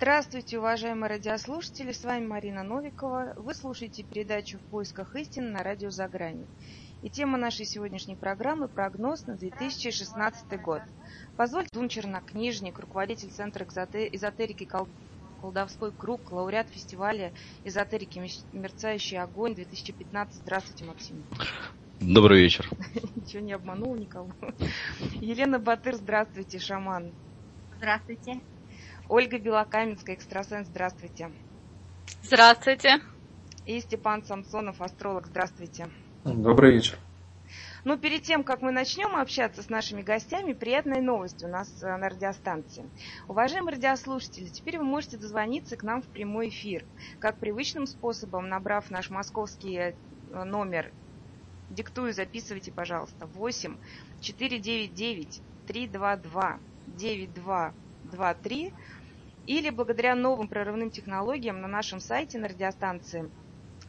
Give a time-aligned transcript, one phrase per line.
[0.00, 3.34] Здравствуйте, уважаемые радиослушатели, с вами Марина Новикова.
[3.36, 6.46] Вы слушаете передачу «В поисках истины» на радио «За гранью».
[7.02, 10.82] И тема нашей сегодняшней программы– прогноз на 2016 год.
[11.36, 14.70] Позвольте, Дун Чернокнижник, руководитель Центра эзотерики
[15.40, 17.32] «Колдовской круг», лауреат фестиваля
[17.64, 18.22] эзотерики
[18.52, 20.42] «Мерцающий огонь» 2015.
[20.42, 21.24] Здравствуйте, Максим.
[21.98, 22.70] Добрый вечер.
[23.16, 24.30] Ничего не обманул никого.
[25.14, 27.10] Елена Батыр, здравствуйте, шаман.
[27.78, 28.40] Здравствуйте.
[29.08, 31.30] Ольга Белокаменская, экстрасенс, здравствуйте.
[32.22, 33.00] Здравствуйте.
[33.64, 35.88] И Степан Самсонов, астролог, здравствуйте.
[36.24, 36.98] Добрый вечер.
[37.84, 41.96] Ну, перед тем, как мы начнем общаться с нашими гостями, приятная новость у нас э,
[41.96, 42.84] на радиостанции.
[43.28, 46.84] Уважаемые радиослушатели, теперь вы можете дозвониться к нам в прямой эфир.
[47.18, 49.94] Как привычным способом, набрав наш московский э,
[50.44, 50.92] номер,
[51.70, 53.76] диктую, записывайте, пожалуйста, 8
[54.20, 58.72] 499 322 9223
[59.48, 63.32] или благодаря новым прорывным технологиям на нашем сайте на радиостанции.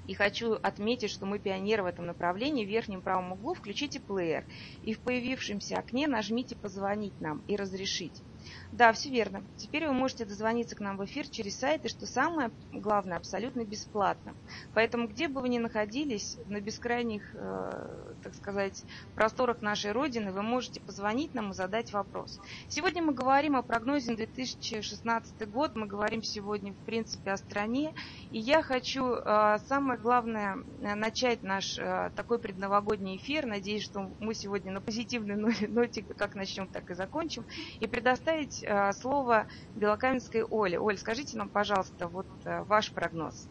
[0.05, 2.65] И хочу отметить, что мы пионеры в этом направлении.
[2.65, 4.45] В верхнем правом углу включите плеер.
[4.81, 8.23] И в появившемся окне нажмите «Позвонить нам» и «Разрешить».
[8.71, 9.43] Да, все верно.
[9.57, 13.65] Теперь вы можете дозвониться к нам в эфир через сайт, и что самое главное, абсолютно
[13.65, 14.35] бесплатно.
[14.75, 18.83] Поэтому, где бы вы ни находились, на бескрайних, э, так сказать,
[19.15, 22.39] просторах нашей Родины, вы можете позвонить нам и задать вопрос.
[22.67, 27.95] Сегодня мы говорим о прогнозе на 2016 год, мы говорим сегодня, в принципе, о стране,
[28.29, 34.11] и я хочу, э, самое главное, э, начать наш э, такой предновогодний эфир, надеюсь, что
[34.19, 35.35] мы сегодня на позитивной
[35.67, 37.45] ноте как начнем, так и закончим,
[37.79, 40.79] и предоставить передать э, слово Белокаменской Оле.
[40.79, 43.47] Оль, скажите нам, пожалуйста, вот э, ваш прогноз.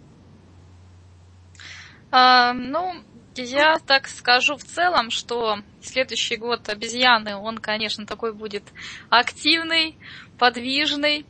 [2.10, 2.94] А, ну,
[3.36, 8.64] я так скажу в целом, что следующий год обезьяны, он, конечно, такой будет
[9.10, 9.96] активный,
[10.38, 11.26] подвижный.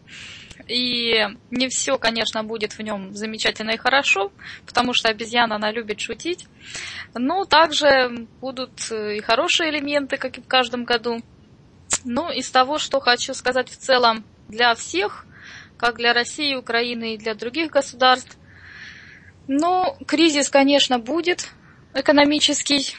[0.67, 4.33] И не все, конечно, будет в нем замечательно и хорошо,
[4.67, 6.47] потому что обезьяна, она любит шутить.
[7.15, 11.22] Но также будут и хорошие элементы, как и в каждом году.
[12.05, 15.27] Ну, из того, что хочу сказать в целом для всех,
[15.77, 18.37] как для России, Украины и для других государств,
[19.47, 21.49] ну, кризис, конечно, будет
[21.95, 22.95] экономический.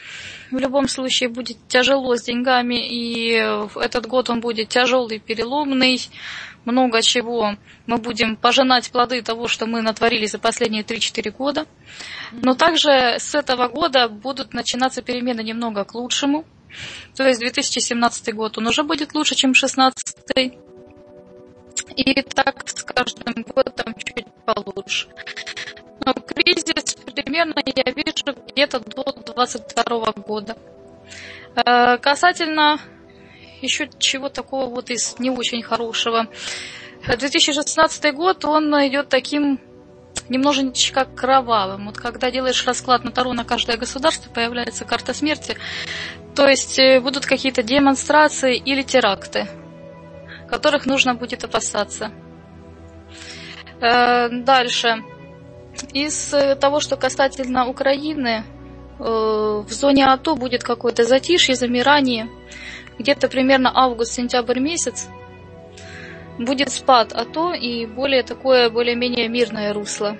[0.50, 3.30] В любом случае будет тяжело с деньгами, и
[3.76, 6.00] этот год он будет тяжелый, переломный.
[6.64, 7.56] Много чего
[7.86, 11.66] мы будем пожинать плоды того, что мы натворили за последние 3-4 года.
[12.32, 16.44] Но также с этого года будут начинаться перемены немного к лучшему.
[17.16, 20.60] То есть 2017 год он уже будет лучше, чем 2016.
[21.96, 25.08] И так с каждым годом чуть получше.
[26.04, 26.64] Но кризис
[27.14, 30.56] примерно я вижу где-то до 2022 года.
[31.56, 32.80] Э, касательно
[33.60, 36.28] еще чего такого вот из не очень хорошего.
[37.06, 39.60] 2016 год, он идет таким
[40.30, 41.86] немножечко кровавым.
[41.86, 45.58] Вот когда делаешь расклад на Таро на каждое государство, появляется карта смерти.
[46.34, 49.48] То есть э, будут какие-то демонстрации или теракты,
[50.48, 52.12] которых нужно будет опасаться.
[53.80, 55.02] Э, дальше.
[55.92, 58.44] Из э, того, что касательно Украины,
[58.98, 62.28] в зоне АТО будет какое-то затишье, замирание.
[62.98, 65.08] Где-то примерно август-сентябрь месяц
[66.40, 70.16] будет спад АТО и более такое, более-менее мирное русло.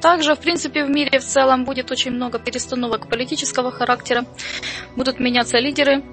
[0.00, 4.24] Также, в принципе, в мире в целом будет очень много перестановок политического характера.
[4.94, 6.04] Будут меняться лидеры.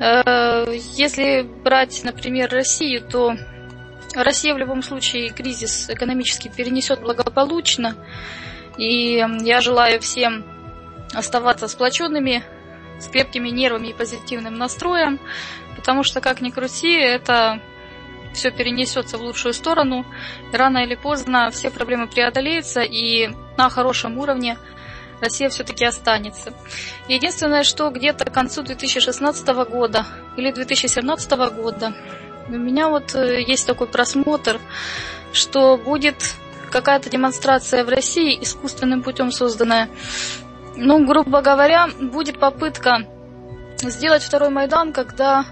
[0.00, 0.64] Э,
[0.96, 3.36] если брать, например, Россию, то
[4.14, 7.96] Россия в любом случае кризис экономически перенесет благополучно.
[8.78, 10.44] И я желаю всем
[11.12, 12.42] оставаться сплоченными,
[12.98, 15.18] с крепкими нервами и позитивным настроем,
[15.76, 17.60] потому что, как ни крути, это
[18.32, 20.04] все перенесется в лучшую сторону.
[20.52, 24.58] Рано или поздно все проблемы преодолеются, и на хорошем уровне
[25.20, 26.52] Россия все-таки останется.
[27.08, 30.06] Единственное, что где-то к концу 2016 года
[30.36, 31.94] или 2017 года
[32.48, 34.58] у меня вот э, есть такой просмотр,
[35.32, 36.16] что будет
[36.70, 39.88] какая-то демонстрация в России искусственным путем созданная.
[40.76, 43.06] Ну, грубо говоря, будет попытка
[43.78, 45.44] сделать второй Майдан, когда,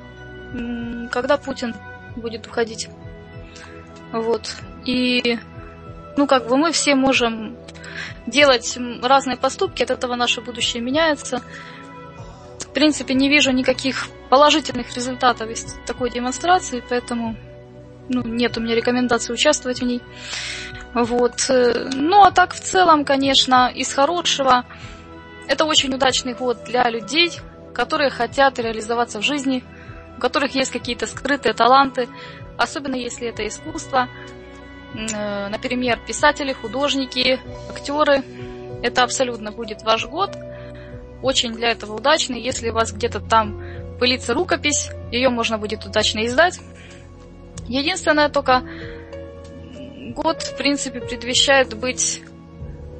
[1.10, 1.74] когда Путин
[2.18, 2.88] будет уходить.
[4.12, 4.56] Вот.
[4.84, 5.38] И,
[6.16, 7.56] ну, как бы мы все можем
[8.26, 11.42] делать разные поступки, от этого наше будущее меняется.
[12.60, 17.36] В принципе, не вижу никаких положительных результатов из такой демонстрации, поэтому
[18.08, 20.02] ну, нет у меня рекомендации участвовать в ней.
[20.94, 21.46] Вот.
[21.48, 24.64] Ну, а так в целом, конечно, из хорошего,
[25.46, 27.32] это очень удачный год для людей,
[27.74, 29.64] которые хотят реализоваться в жизни,
[30.18, 32.08] у которых есть какие-то скрытые таланты,
[32.56, 34.08] особенно если это искусство.
[34.94, 37.38] Э, например, писатели, художники,
[37.70, 38.24] актеры.
[38.82, 40.36] Это абсолютно будет ваш год.
[41.22, 42.40] Очень для этого удачный.
[42.40, 43.62] Если у вас где-то там
[44.00, 46.58] пылится рукопись, ее можно будет удачно издать.
[47.68, 48.62] Единственное только,
[50.16, 52.22] год, в принципе, предвещает быть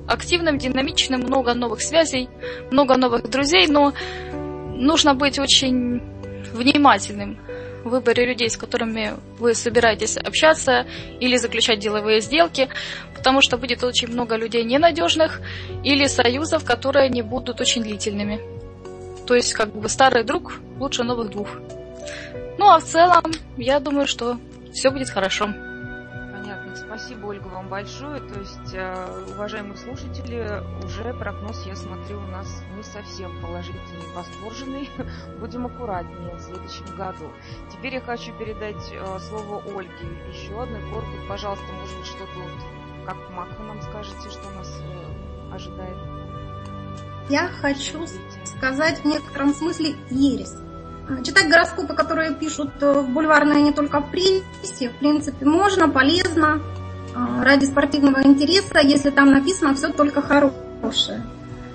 [0.06, 2.28] активным, динамичным, много новых связей,
[2.70, 3.92] много новых друзей, но
[4.76, 6.17] нужно быть очень
[6.58, 7.38] внимательным
[7.84, 10.87] в выборе людей, с которыми вы собираетесь общаться
[11.20, 12.69] или заключать деловые сделки,
[13.16, 15.40] потому что будет очень много людей ненадежных
[15.84, 18.40] или союзов, которые не будут очень длительными.
[19.26, 21.49] То есть, как бы старый друг лучше новых двух.
[22.58, 24.38] Ну а в целом, я думаю, что
[24.72, 25.54] все будет хорошо.
[26.98, 28.20] Спасибо, Ольга, вам большое.
[28.20, 34.90] То есть, э, уважаемые слушатели, уже прогноз, я смотрю, у нас не совсем положительный, восторженный.
[35.38, 37.30] Будем аккуратнее в следующем году.
[37.70, 40.08] Теперь я хочу передать э, слово Ольге.
[40.32, 45.54] Еще одной корпус, пожалуйста, может быть, что-то вот, как макро нам скажете, что нас э,
[45.54, 45.96] ожидает.
[47.28, 48.06] Я хочу
[48.44, 50.54] сказать в некотором смысле ересь.
[51.24, 56.78] Читать гороскопы, которые пишут в бульварной, не только в прессе, в принципе, можно, полезно, а,
[57.14, 61.22] ради спортивного интереса, если там написано все только хорошее.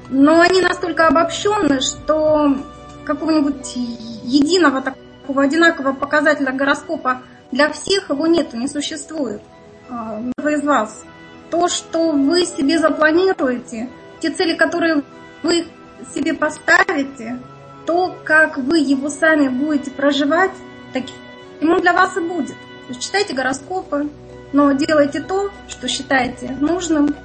[0.10, 2.58] Но они настолько обобщенны, что
[3.04, 3.76] какого-нибудь
[4.24, 7.22] единого такого одинакового показателя гороскопа
[7.52, 9.42] для всех его нет, не существует.
[9.90, 11.04] А, вы из вас.
[11.50, 13.90] То, что вы себе запланируете,
[14.20, 15.04] те цели, которые
[15.44, 15.68] вы
[16.14, 17.40] себе поставите,
[17.86, 20.52] то, как вы его сами будете проживать,
[20.94, 21.16] таким
[21.62, 22.56] он для вас и будет.
[23.00, 24.10] Читайте гороскопы,
[24.54, 27.16] но делайте то, что считаете нужным,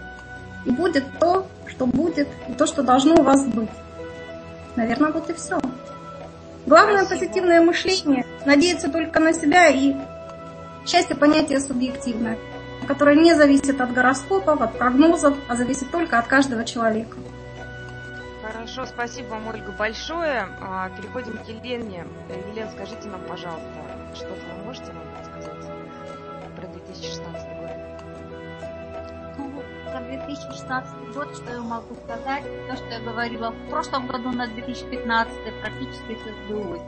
[0.64, 3.70] и будет то, что будет, и то, что должно у вас быть.
[4.76, 5.60] Наверное, вот и все.
[6.66, 9.94] Главное позитивное мышление, надеяться только на себя и
[10.86, 12.38] счастье понятие субъективное,
[12.86, 17.16] которое не зависит от гороскопов, от прогнозов, а зависит только от каждого человека.
[18.42, 20.46] Хорошо, спасибо вам, Ольга, большое.
[20.60, 22.06] А, переходим к Елене.
[22.52, 23.68] Елена, скажите нам, пожалуйста,
[24.14, 25.07] что-то вы можете нам
[26.88, 27.70] 2016 год?
[29.38, 34.30] Ну, про 2016 год, что я могу сказать, то, что я говорила в прошлом году
[34.30, 36.82] на 2015, практически все сбылось.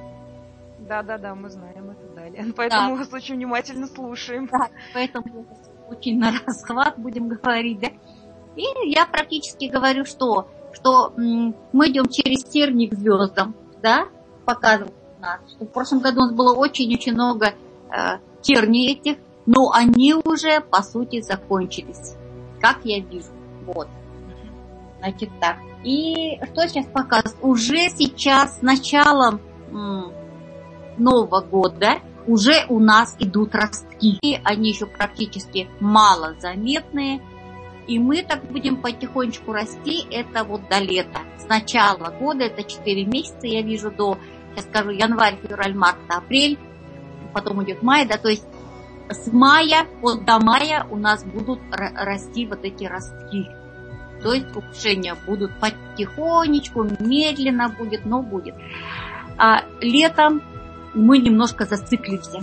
[0.78, 2.52] Да-да-да, мы знаем это далее.
[2.56, 2.96] Поэтому да.
[2.96, 4.48] вас очень внимательно слушаем.
[4.50, 5.46] Да, поэтому
[5.88, 7.88] очень на расхват будем говорить, да.
[8.56, 14.06] И я практически говорю, что что мы идем через тернии к звездам, да,
[14.44, 17.54] показывают нас, что в прошлом году у нас было очень-очень много
[17.90, 19.18] э, терний этих,
[19.52, 22.14] но они уже, по сути, закончились,
[22.60, 23.32] как я вижу,
[23.66, 23.88] вот.
[25.00, 25.56] Значит так.
[25.82, 27.36] И что сейчас показывает?
[27.42, 29.40] Уже сейчас, с началом
[30.96, 31.98] Нового года,
[32.28, 34.40] уже у нас идут ростки.
[34.44, 37.20] Они еще практически мало заметные,
[37.88, 41.22] и мы так будем потихонечку расти, это вот до лета.
[41.38, 44.16] С начала года, это 4 месяца, я вижу, до,
[44.54, 46.56] сейчас скажу, январь, февраль, март, апрель,
[47.32, 48.44] потом идет май, да, то есть
[49.10, 53.50] с мая, вот до мая у нас будут расти вот эти ростки.
[54.22, 58.54] То есть улучшения будут потихонечку, медленно будет, но будет.
[59.38, 60.42] А летом
[60.94, 62.40] мы немножко зациклимся.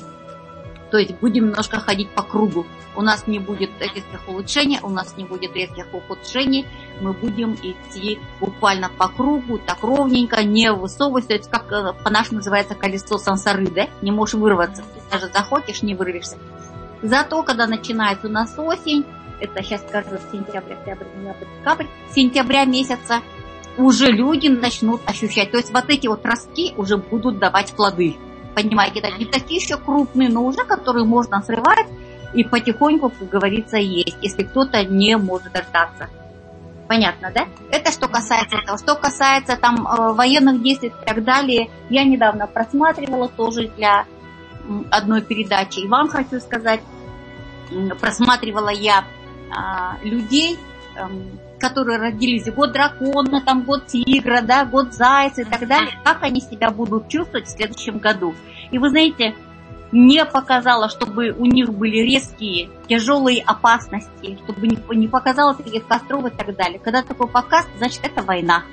[0.92, 2.66] То есть будем немножко ходить по кругу.
[2.96, 6.66] У нас не будет резких улучшений, у нас не будет резких ухудшений.
[7.02, 11.26] Мы будем идти буквально по кругу, так ровненько, не высовываясь.
[11.26, 13.88] То есть как э, по-нашему называется колесо сансары, да?
[14.02, 14.84] Не можешь вырваться.
[15.12, 16.38] Даже захочешь, не вырвешься.
[17.02, 19.06] Зато, когда начинается у нас осень,
[19.40, 23.22] это сейчас скажу сентябрь, октябрь, ноябрь, декабрь, сентября месяца,
[23.78, 25.52] уже люди начнут ощущать.
[25.52, 28.18] То есть вот эти вот ростки уже будут давать плоды
[28.58, 31.86] понимаете, это не такие еще крупные, но уже которые можно срывать
[32.34, 36.10] и потихоньку, как говорится, есть, если кто-то не может дождаться.
[36.88, 37.48] Понятно, да?
[37.70, 38.78] Это что касается этого.
[38.78, 44.06] Что касается там э, военных действий и так далее, я недавно просматривала тоже для
[44.92, 45.80] одной передачи.
[45.80, 46.82] И вам хочу сказать,
[48.00, 49.04] просматривала я
[49.56, 50.58] а, людей,
[50.96, 56.24] эм, которые родились год дракона, там год тигра, да, год зайца и так далее, как
[56.24, 58.36] они себя будут чувствовать в следующем году.
[58.72, 59.36] И вы знаете,
[59.92, 66.26] не показала, чтобы у них были резкие, тяжелые опасности, чтобы не, не показала таких костров
[66.26, 66.80] и так далее.
[66.80, 68.64] Когда такой показ, значит, это война.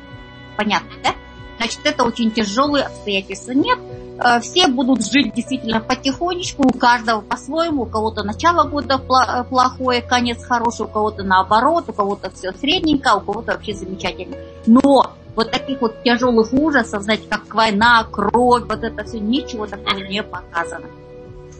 [0.57, 1.11] Понятно, да?
[1.59, 3.53] Значит, это очень тяжелые обстоятельства.
[3.53, 3.79] Нет,
[4.19, 10.43] э, все будут жить действительно потихонечку, у каждого по-своему, у кого-то начало года плохое, конец
[10.45, 14.37] хороший, у кого-то наоборот, у кого-то все средненько, а у кого-то вообще замечательно.
[14.67, 19.99] Но вот таких вот тяжелых ужасов, знаете, как война, кровь, вот это все, ничего такого
[19.99, 20.87] не показано.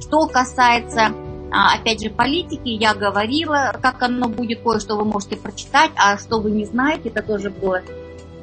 [0.01, 1.13] Что касается,
[1.53, 6.41] а, опять же, политики, я говорила, как оно будет, кое-что вы можете прочитать, а что
[6.41, 7.83] вы не знаете, это тоже было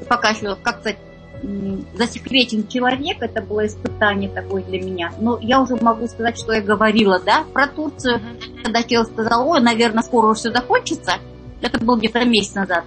[0.07, 0.97] пока еще, как сказать,
[1.95, 5.11] засекретен человек, это было испытание такое для меня.
[5.19, 8.19] Но я уже могу сказать, что я говорила, да, про Турцию,
[8.63, 11.13] когда человек сказал, ой, наверное, скоро уже все закончится.
[11.61, 12.83] Это был где-то месяц назад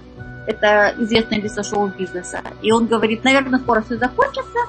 [0.47, 2.41] это известное лицо шоу-бизнеса.
[2.61, 4.59] И он говорит, наверное, скоро все закончится,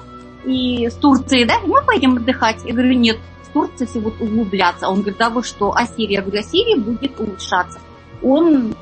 [0.45, 2.57] и с Турцией, да, мы поедем отдыхать.
[2.65, 3.17] Я говорю, нет,
[3.57, 4.87] Турцией все будут углубляться.
[4.87, 6.15] Он говорит, да вы что, а Сирия?
[6.15, 7.79] Я говорю, а Сирия будет улучшаться.
[8.21, 8.75] Он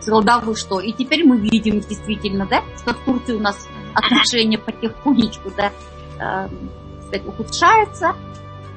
[0.00, 0.80] сказал, да вы что?
[0.80, 5.72] И теперь мы видим действительно, да, что в Турции у нас отношения потихонечку, да,
[6.18, 6.48] э,
[7.06, 8.16] сказать, ухудшаются,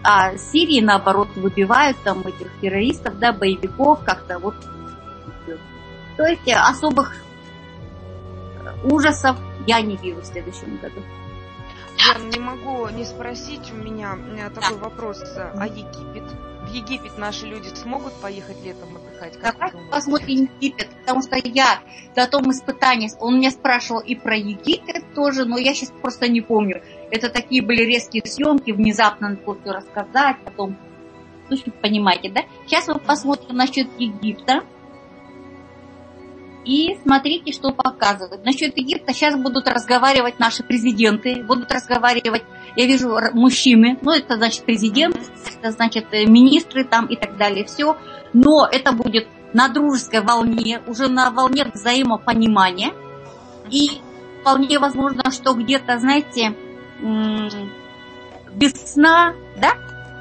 [0.04, 4.56] а Сирии, наоборот, выбивают там этих террористов, да, боевиков, как-то вот.
[6.18, 7.16] То есть особых
[8.84, 11.02] ужасов я не вижу в следующем году.
[11.98, 14.18] Лен, не могу не спросить, у меня,
[14.54, 16.24] такой вопрос а Египет.
[16.64, 19.38] В Египет наши люди смогут поехать летом отдыхать?
[19.40, 21.80] Как Давай посмотрим Египет, потому что я
[22.16, 26.42] до том испытании, он меня спрашивал и про Египет тоже, но я сейчас просто не
[26.42, 26.82] помню.
[27.12, 30.76] Это такие были резкие съемки, внезапно надо все рассказать, потом,
[31.50, 32.42] ну, понимаете, да?
[32.66, 34.64] Сейчас мы посмотрим насчет Египта
[36.66, 38.44] и смотрите, что показывают.
[38.44, 42.44] Насчет Египта сейчас будут разговаривать наши президенты, будут разговаривать,
[42.76, 45.18] я вижу, мужчины, ну, это значит президент,
[45.58, 47.98] это значит э, министры там и так далее, все.
[48.34, 52.92] Но это будет на дружеской волне, уже на волне взаимопонимания.
[53.70, 54.02] И
[54.42, 56.56] вполне возможно, что где-то, знаете,
[58.54, 59.74] весна, да,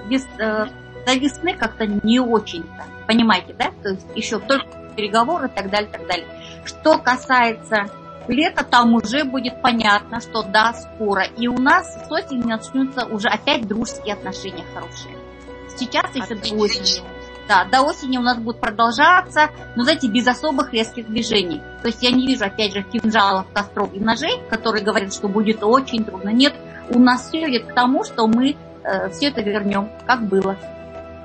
[0.08, 0.66] без, э,
[1.06, 3.70] до весны как-то не очень-то, понимаете, да?
[3.82, 6.26] То есть еще только переговоры и так далее, так далее.
[6.64, 7.90] Что касается
[8.28, 11.24] лета, там уже будет понятно, что да, скоро.
[11.24, 15.16] И у нас с осени начнутся уже опять дружеские отношения хорошие.
[15.76, 17.04] Сейчас еще до осени.
[17.46, 21.60] Да, до осени у нас будет продолжаться, но, знаете, без особых резких движений.
[21.82, 25.62] То есть я не вижу, опять же, кинжалов, костров и ножей, которые говорят, что будет
[25.62, 26.30] очень трудно.
[26.30, 26.54] Нет,
[26.88, 30.56] у нас все идет к тому, что мы э, все это вернем, как было.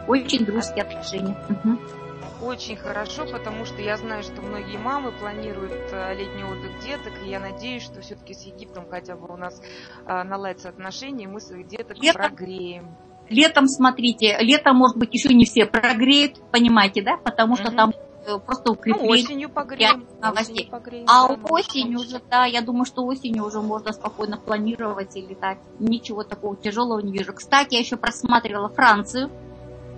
[0.08, 1.38] Очень дружеские отношения.
[1.48, 1.99] Угу
[2.42, 7.30] очень хорошо, потому что я знаю, что многие мамы планируют э, летний отдых деток, и
[7.30, 9.62] я надеюсь, что все-таки с Египтом хотя бы у нас
[10.06, 12.96] э, наладятся отношения, и мы своих деток Летом, прогреем.
[13.30, 17.18] Летом, смотрите, летом, может быть, еще не все прогреют, понимаете, да?
[17.18, 17.76] Потому что угу.
[17.76, 17.94] там
[18.26, 19.04] э, просто укрепление.
[19.04, 20.08] Ну, осенью погреем.
[20.22, 25.16] Осенью погреем а да, осенью уже, да, я думаю, что осенью уже можно спокойно планировать
[25.16, 25.60] и летать.
[25.80, 27.34] Ничего такого тяжелого не вижу.
[27.34, 29.30] Кстати, я еще просматривала Францию.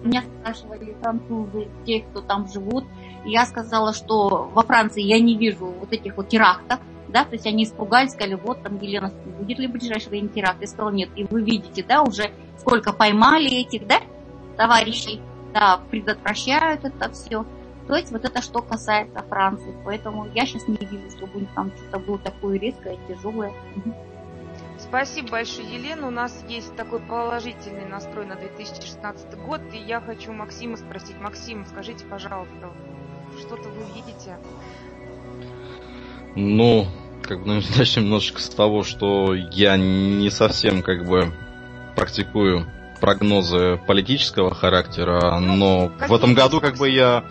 [0.04, 2.86] Меня спрашивали французы, те, кто там живут.
[3.26, 7.34] И я сказала, что во Франции я не вижу вот этих вот терактов, да, то
[7.34, 10.62] есть они испугались, сказали, вот там, Елена, будет ли в ближайшее время теракт?
[10.62, 11.10] Я сказала, нет.
[11.16, 14.00] И вы видите, да, уже сколько поймали этих, да,
[14.56, 15.22] товарищей,
[15.54, 17.46] да, предотвращают это все.
[17.88, 19.76] То есть вот это что касается Франции.
[19.84, 23.52] Поэтому я сейчас не вижу, чтобы у них там что-то было такое резкое, тяжелое.
[24.92, 26.06] Спасибо большое, Елена.
[26.06, 29.62] У нас есть такой положительный настрой на 2016 год.
[29.72, 31.18] И я хочу Максима спросить.
[31.18, 32.74] Максим, скажите, пожалуйста,
[33.40, 34.38] что-то вы видите?
[36.36, 36.88] Ну,
[37.24, 41.32] как бы ну, начнем немножечко с того, что я не совсем как бы
[41.96, 42.68] практикую
[43.00, 47.24] прогнозы политического характера, ну, но как в этом году как бы я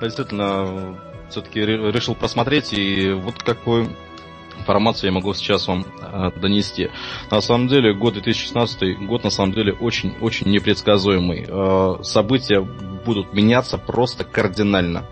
[0.00, 0.98] действительно
[1.30, 3.88] все-таки решил посмотреть, и вот какой
[4.58, 6.90] информацию я могу сейчас вам э, донести.
[7.30, 11.46] На самом деле, год 2016 год на самом деле очень-очень непредсказуемый.
[11.48, 15.04] Э, события будут меняться просто кардинально.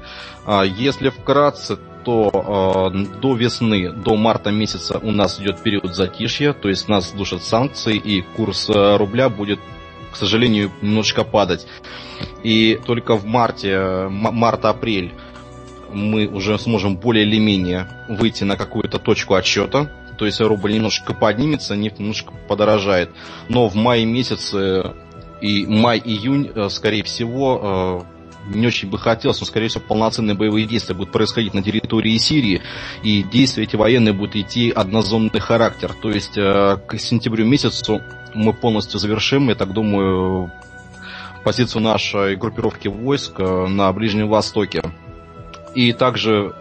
[0.46, 6.52] Э, если вкратце, то э, до весны, до марта месяца у нас идет период затишья,
[6.52, 9.58] то есть нас душат санкции и курс э, рубля будет
[10.14, 11.66] к сожалению, немножечко падать.
[12.44, 15.12] И только в марте, э, март-апрель
[15.94, 21.14] мы уже сможем более или менее выйти на какую-то точку отсчета, то есть рубль немножко
[21.14, 23.10] поднимется, нефть немножко подорожает.
[23.48, 24.94] Но в мае месяце
[25.40, 28.04] и май-июнь, э, скорее всего,
[28.50, 32.16] э, не очень бы хотелось, но, скорее всего, полноценные боевые действия будут происходить на территории
[32.18, 32.62] Сирии,
[33.02, 35.94] и действия эти военные будут идти однозонный характер.
[36.00, 38.02] То есть э, к сентябрю месяцу
[38.34, 40.52] мы полностью завершим, я так думаю,
[41.42, 44.82] позицию нашей группировки войск на Ближнем Востоке.
[45.74, 46.54] И также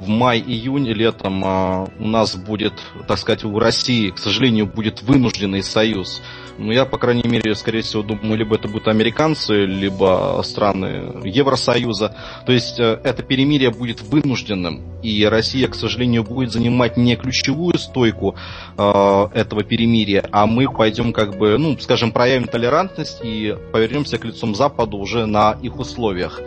[0.00, 2.74] в май-июне летом а, у нас будет,
[3.06, 6.22] так сказать, у России, к сожалению, будет вынужденный союз.
[6.58, 12.16] Но я, по крайней мере, скорее всего, думаю, либо это будут американцы, либо страны Евросоюза.
[12.46, 17.78] То есть э, это перемирие будет вынужденным, и Россия, к сожалению, будет занимать не ключевую
[17.78, 18.36] стойку
[18.76, 24.24] э, этого перемирия, а мы пойдем как бы, ну, скажем, проявим толерантность и повернемся к
[24.24, 26.40] лицом Западу уже на их условиях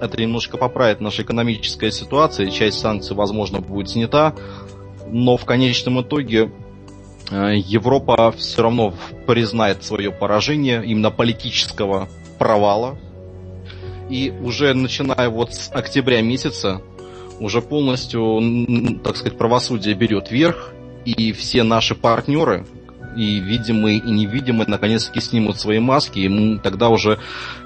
[0.00, 4.34] это немножко поправит наша экономическая ситуация, часть санкций, возможно, будет снята,
[5.06, 6.50] но в конечном итоге
[7.30, 8.94] э, Европа все равно
[9.26, 12.98] признает свое поражение именно политического провала.
[14.08, 16.80] И уже начиная вот с октября месяца,
[17.40, 20.72] уже полностью, так сказать, правосудие берет верх,
[21.04, 22.66] и все наши партнеры,
[23.16, 27.18] и видимые, и невидимые, наконец-таки снимут свои маски, и мы тогда уже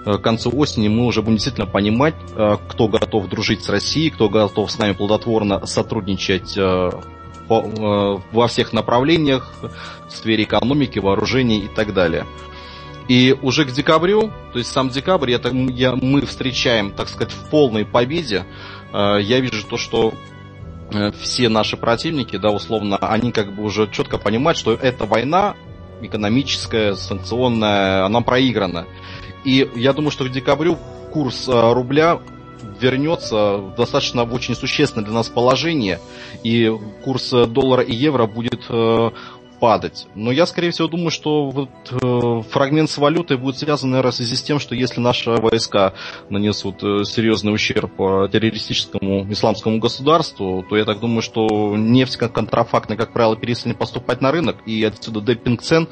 [0.05, 4.11] э, к концу осени мы уже будем действительно понимать, э, кто готов дружить с Россией,
[4.11, 6.91] кто готов с нами плодотворно сотрудничать э,
[7.49, 9.53] во всех направлениях,
[10.09, 12.25] в сфере экономики, вооружений и так далее.
[13.09, 17.51] И уже к декабрю, то есть сам декабрь, это я, мы встречаем, так сказать, в
[17.51, 18.47] полной победе.
[18.93, 20.15] Я вижу то, что
[21.21, 25.57] все наши противники, да, условно, они как бы уже четко понимают, что эта война
[26.01, 28.87] экономическая, санкционная, она проиграна.
[29.45, 30.79] И я думаю, что к декабрю
[31.13, 32.21] курс э, рубля
[32.81, 36.01] вернется в достаточно очень существенное для нас положение,
[36.43, 36.73] и
[37.05, 39.11] курс доллара и евро будет э,
[39.63, 40.09] падать.
[40.17, 44.15] Но я, скорее всего, думаю, что вот, э, фрагмент с валютой будет связан, наверное, в
[44.17, 45.95] связи с тем, что если наши войска
[46.31, 52.33] нанесут э, серьезный ущерб э, террористическому исламскому государству, то я так думаю, что нефть как
[52.33, 55.89] контрафактная, как правило, перестанет поступать на рынок, и отсюда демпинг цен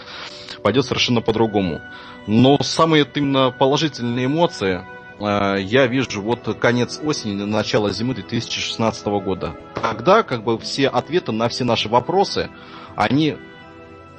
[0.65, 1.81] пойдет совершенно по-другому.
[2.27, 4.81] Но самые именно положительные эмоции
[5.21, 9.55] э, я вижу вот конец осени, начало зимы 2016 года.
[9.81, 12.51] Тогда как бы все ответы на все наши вопросы,
[12.97, 13.37] они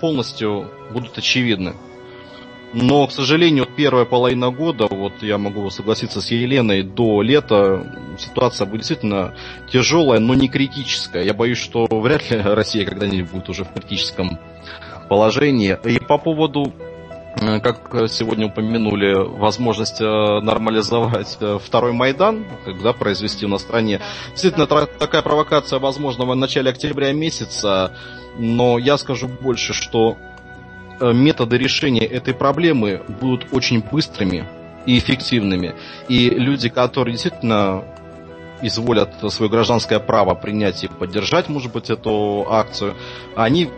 [0.02, 1.76] полностью будут очевидны.
[2.74, 8.66] Но, к сожалению, первая половина года, вот я могу согласиться с Еленой, до лета ситуация
[8.66, 9.36] будет действительно
[9.70, 11.24] тяжелая, но не критическая.
[11.24, 14.40] Я боюсь, что вряд ли Россия когда-нибудь будет уже в критическом
[15.10, 15.78] положении.
[15.84, 16.72] И по поводу,
[17.42, 24.00] э, как сегодня упомянули, возможность э, нормализовать э, второй Майдан, когда произвести на стране.
[24.30, 27.92] Действительно, такая провокация возможна в начале октября месяца
[28.38, 30.18] но я скажу больше, что
[31.00, 34.48] э, методы решения этой проблемы будут очень быстрыми
[34.86, 35.76] и эффективными.
[36.08, 37.84] И люди, которые действительно
[38.62, 42.96] изволят свое гражданское право принять и поддержать, может быть, эту акцию,
[43.36, 43.70] они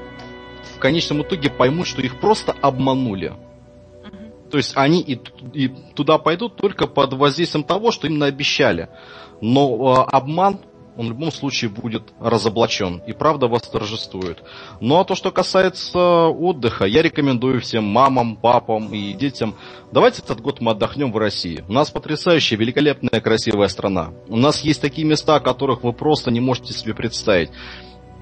[0.75, 3.33] в конечном итоге поймут, что их просто обманули.
[4.51, 5.19] То есть они и,
[5.53, 8.89] и туда пойдут только под воздействием того, что им наобещали.
[9.41, 10.59] Но э, обман
[10.97, 14.43] он в любом случае будет разоблачен, и правда восторжествует.
[14.79, 19.55] Ну а то, что касается отдыха, я рекомендую всем мамам, папам и детям,
[19.91, 21.63] давайте этот год мы отдохнем в России.
[21.67, 24.11] У нас потрясающая, великолепная, красивая страна.
[24.27, 27.49] У нас есть такие места, о которых вы просто не можете себе представить.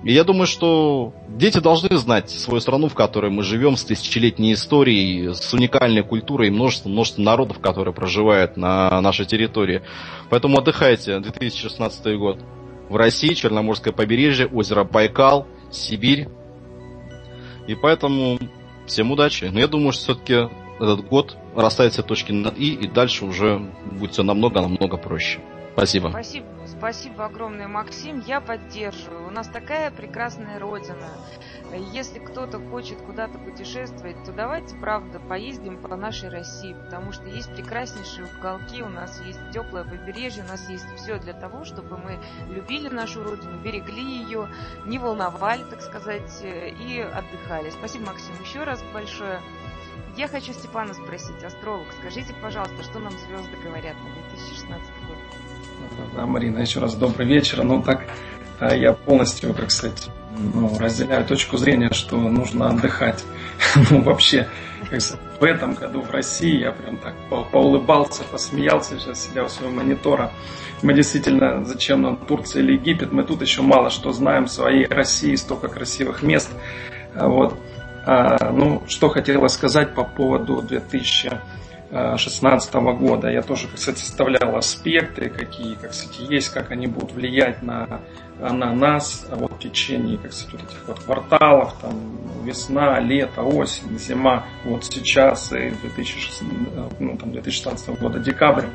[0.03, 4.53] И я думаю, что дети должны знать свою страну, в которой мы живем, с тысячелетней
[4.53, 9.83] историей, с уникальной культурой и множество, множество народов, которые проживают на нашей территории.
[10.29, 12.39] Поэтому отдыхайте, 2016 год
[12.91, 16.27] в России, Черноморское побережье, озеро Байкал, Сибирь.
[17.67, 18.37] И поэтому
[18.85, 19.45] всем удачи.
[19.45, 20.49] Но я думаю, что все-таки
[20.79, 23.59] этот год расставит все точки над «и», и дальше уже
[23.91, 25.39] будет все намного-намного проще.
[25.73, 26.09] Спасибо.
[26.09, 26.45] Спасибо,
[26.81, 28.21] спасибо огромное, Максим.
[28.21, 29.27] Я поддерживаю.
[29.27, 31.09] У нас такая прекрасная родина.
[31.93, 37.53] Если кто-то хочет куда-то путешествовать, то давайте, правда, поездим по нашей России, потому что есть
[37.53, 42.19] прекраснейшие уголки, у нас есть теплое побережье, у нас есть все для того, чтобы мы
[42.49, 44.49] любили нашу родину, берегли ее,
[44.87, 47.69] не волновали, так сказать, и отдыхали.
[47.69, 49.39] Спасибо, Максим, еще раз большое.
[50.17, 54.90] Я хочу Степана спросить, астролог, скажите, пожалуйста, что нам звезды говорят на 2016 год?
[56.13, 57.63] Да, Марина, еще раз добрый вечер.
[57.63, 58.05] Ну так,
[58.59, 63.23] а, я полностью, как сказать, ну, разделяю точку зрения, что нужно отдыхать.
[63.89, 64.47] ну, вообще,
[64.89, 69.43] как сказать, в этом году в России я прям так по поулыбался, посмеялся сейчас, сидя
[69.43, 70.31] у своего монитора.
[70.81, 74.85] Мы действительно, зачем нам Турция или Египет, мы тут еще мало что знаем в своей
[74.87, 76.51] России, столько красивых мест.
[77.15, 77.57] А вот.
[78.05, 81.39] А, ну, что хотела сказать по поводу 2000
[81.91, 83.29] 2016 года.
[83.29, 88.01] Я тоже, кстати, составлял аспекты, какие, как сказать, есть, как они будут влиять на,
[88.39, 91.93] на нас вот, в течение, как сказать, вот этих вот кварталов, там,
[92.45, 96.43] весна, лето, осень, зима, вот сейчас и 2016,
[96.99, 98.67] ну, там, 2016 года, декабрь.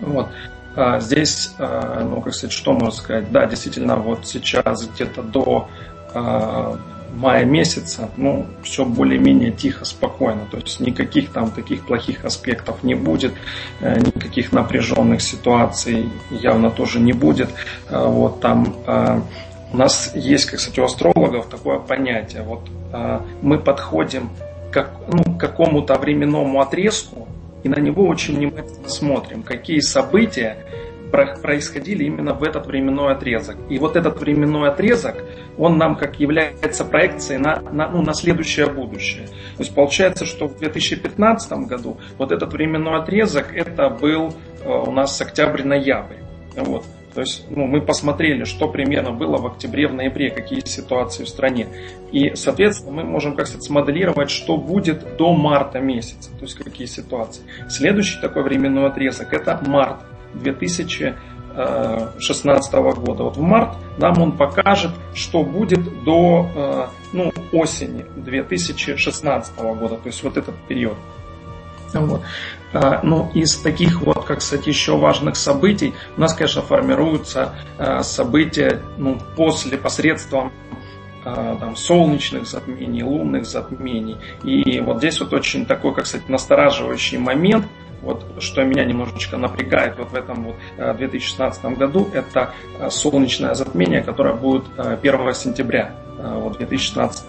[0.00, 0.28] Вот.
[0.74, 3.30] А здесь, а, ну, как сказать, что можно сказать?
[3.30, 5.68] Да, действительно, вот сейчас где-то до
[6.14, 6.78] а,
[7.16, 10.46] мая месяца, ну, все более-менее тихо, спокойно.
[10.50, 13.32] То есть никаких там таких плохих аспектов не будет,
[13.80, 17.48] э, никаких напряженных ситуаций явно тоже не будет.
[17.88, 19.20] Э, вот там э,
[19.72, 22.42] у нас есть, кстати, у астрологов такое понятие.
[22.42, 22.68] Вот
[23.42, 24.30] мы подходим
[24.70, 27.26] к, ну, к какому-то временному отрезку
[27.64, 30.56] и на него очень внимательно смотрим, какие события
[31.10, 33.56] происходили именно в этот временной отрезок.
[33.68, 35.16] И вот этот временной отрезок,
[35.58, 39.26] он нам как является проекцией на, на, ну, на следующее будущее.
[39.26, 44.90] То есть получается, что в 2015 году вот этот временной отрезок, это был э, у
[44.90, 46.16] нас октябрь-ноябрь.
[46.56, 46.84] Вот.
[47.14, 51.28] То есть ну, мы посмотрели, что примерно было в октябре, в ноябре, какие ситуации в
[51.28, 51.66] стране.
[52.12, 56.86] И, соответственно, мы можем как сказать, смоделировать, что будет до марта месяца, то есть какие
[56.86, 57.42] ситуации.
[57.70, 60.02] Следующий такой временной отрезок– это март
[61.56, 63.24] 2016 года.
[63.24, 70.06] Вот в март нам он покажет, что будет до э, ну, осени 2016 года, то
[70.06, 70.96] есть вот этот период.
[71.94, 72.20] Вот.
[72.74, 78.02] А, ну, из таких вот, как сказать, еще важных событий, у нас, конечно, формируются э,
[78.02, 80.52] события ну, после, посредством
[81.24, 84.18] э, там, солнечных затмений, лунных затмений.
[84.42, 87.66] И вот здесь вот очень такой, как сказать, настораживающий момент–
[88.02, 93.54] вот что меня немножечко напрягает вот в этом вот 2016 э, году, это э, солнечное
[93.54, 97.24] затмение, которое будет 1 э, сентября вот 2016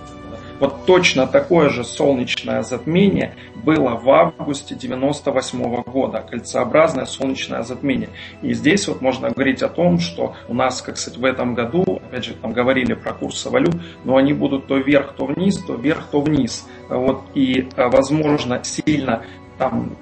[0.59, 8.09] вот точно такое же солнечное затмение было в августе 98 года, кольцеобразное солнечное затмение.
[8.41, 11.83] И здесь вот можно говорить о том, что у нас, как сказать, в этом году,
[12.07, 15.75] опять же, там говорили про курсы валют, но они будут то вверх, то вниз, то
[15.75, 16.67] вверх, то вниз.
[16.89, 19.23] Вот, и, возможно, сильно
[19.59, 19.95] там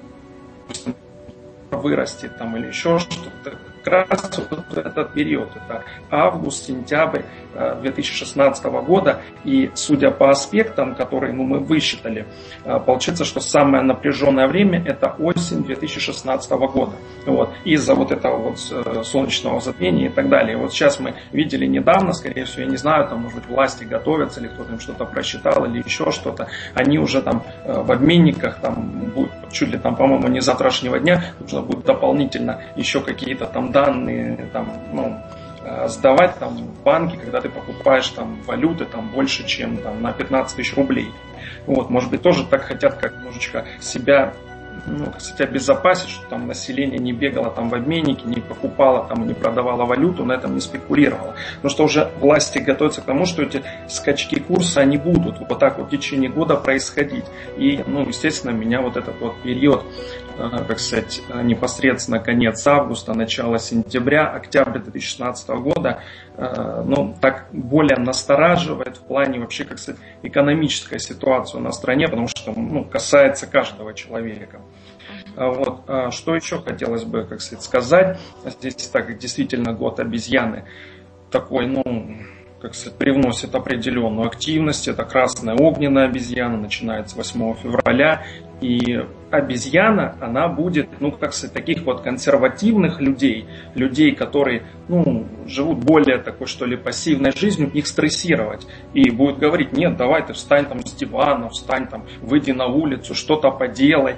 [1.70, 3.58] вырастет там или еще что-то.
[3.86, 7.22] Раз вот этот период, это август, сентябрь
[7.82, 9.20] 2016 э, года.
[9.44, 12.26] И судя по аспектам, которые ну, мы высчитали,
[12.64, 16.96] э, получается, что самое напряженное время это осень 2016 года.
[17.26, 17.50] Вот.
[17.64, 20.56] Из-за вот этого вот э, солнечного затмения и так далее.
[20.56, 24.40] Вот сейчас мы видели недавно, скорее всего, я не знаю, там, может быть, власти готовятся,
[24.40, 26.48] или кто-то им что-то просчитал, или еще что-то.
[26.74, 31.62] Они уже там в обменниках там будут чуть ли там, по-моему, не завтрашнего дня, нужно
[31.62, 35.20] будет дополнительно еще какие-то там данные, там, ну,
[35.62, 40.12] э, сдавать там в банке, когда ты покупаешь там валюты там больше, чем там на
[40.12, 41.12] 15 тысяч рублей.
[41.66, 44.32] Вот, может быть, тоже так хотят как немножечко себя
[44.86, 49.34] ну, кстати, обезопасить, что там население не бегало там в обменнике, не покупало там, не
[49.34, 51.34] продавало валюту, на этом не спекулировало.
[51.56, 55.78] Потому что уже власти готовятся к тому, что эти скачки курса, они будут вот так
[55.78, 57.24] вот в течение года происходить.
[57.56, 59.84] И, ну, естественно, меня вот этот вот период,
[60.38, 66.02] э, как сказать, непосредственно конец августа, начало сентября, октября 2016 года,
[66.36, 72.28] э, ну, так более настораживает в плане вообще, как сказать, экономической ситуации на стране, потому
[72.28, 74.60] что, ну, касается каждого человека.
[75.36, 75.82] А вот.
[76.14, 78.18] Что еще хотелось бы, как сказать, сказать?
[78.44, 80.64] Здесь так действительно год обезьяны
[81.30, 81.82] такой, ну,
[82.60, 84.88] как сказать, привносит определенную активность.
[84.88, 88.24] Это красная огненная обезьяна, начинается с 8 февраля.
[88.60, 95.78] И обезьяна, она будет, ну, как сказать, таких вот консервативных людей, людей, которые, ну, живут
[95.78, 98.66] более такой, что ли, пассивной жизнью, их стрессировать.
[98.94, 103.14] И будет говорить, нет, давай ты встань там с дивана, встань там, выйди на улицу,
[103.14, 104.16] что-то поделай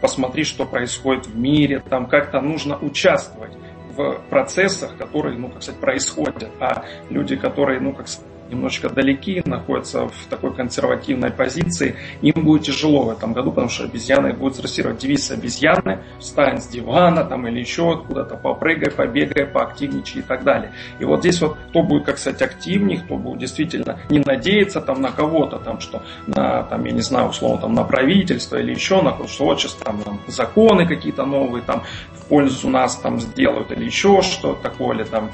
[0.00, 3.52] посмотри, что происходит в мире, там как-то нужно участвовать
[3.96, 6.50] в процессах, которые, ну, как сказать, происходят.
[6.60, 12.62] А люди, которые, ну, как сказать, немножечко далеки, находятся в такой консервативной позиции, им будет
[12.62, 14.98] тяжело в этом году, потому что обезьяны будут стрессировать.
[14.98, 20.72] Девиз обезьяны, встань с дивана там или еще куда-то попрыгай, побегай, поактивничай и так далее.
[20.98, 25.00] И вот здесь вот кто будет, как сказать, активнее, кто будет действительно не надеяться там
[25.00, 29.02] на кого-то, там, что на, там, я не знаю, условно, там, на правительство или еще
[29.02, 31.82] на что вот сейчас там, там законы какие-то новые там
[32.14, 35.30] в пользу нас там сделают или еще что-то такое, или там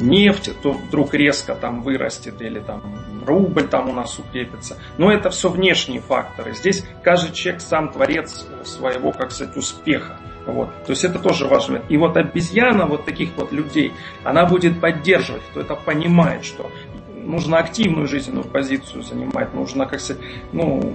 [0.00, 2.82] нефть, то вдруг резко там вырастет или там
[3.26, 4.76] рубль там у нас укрепится.
[4.98, 6.54] Но это все внешние факторы.
[6.54, 10.18] Здесь каждый человек сам творец своего, как сказать, успеха.
[10.46, 10.68] Вот.
[10.84, 11.82] То есть это тоже важно.
[11.88, 13.92] И вот обезьяна вот таких вот людей,
[14.24, 16.70] она будет поддерживать, кто это понимает, что
[17.16, 20.94] нужно активную жизненную позицию занимать, нужно, как сказать, ну,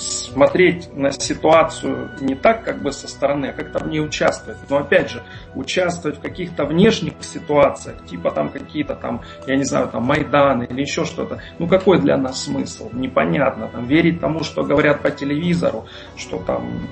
[0.00, 4.58] смотреть на ситуацию не так как бы со стороны, а как-то в ней участвовать.
[4.68, 5.22] Но опять же,
[5.54, 10.80] участвовать в каких-то внешних ситуациях, типа там какие-то там, я не знаю, там Майданы или
[10.80, 11.40] еще что-то.
[11.58, 12.88] Ну какой для нас смысл?
[12.92, 13.68] Непонятно.
[13.68, 15.86] Там, верить тому, что говорят по телевизору,
[16.16, 16.88] что там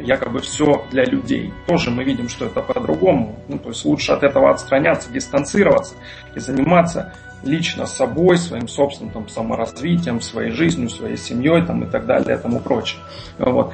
[0.00, 1.52] якобы все для людей.
[1.66, 3.38] Тоже мы видим, что это по-другому.
[3.48, 5.94] Ну, то есть лучше от этого отстраняться, дистанцироваться
[6.34, 7.14] и заниматься
[7.46, 12.40] лично собой, своим собственным там, саморазвитием, своей жизнью, своей семьей там, и так далее и
[12.40, 13.00] тому прочее.
[13.38, 13.72] Вот.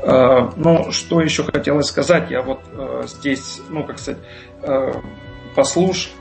[0.00, 4.20] Э, ну, что еще хотелось сказать, я вот э, здесь, ну, как сказать,
[4.62, 4.92] э,
[5.54, 6.12] послушал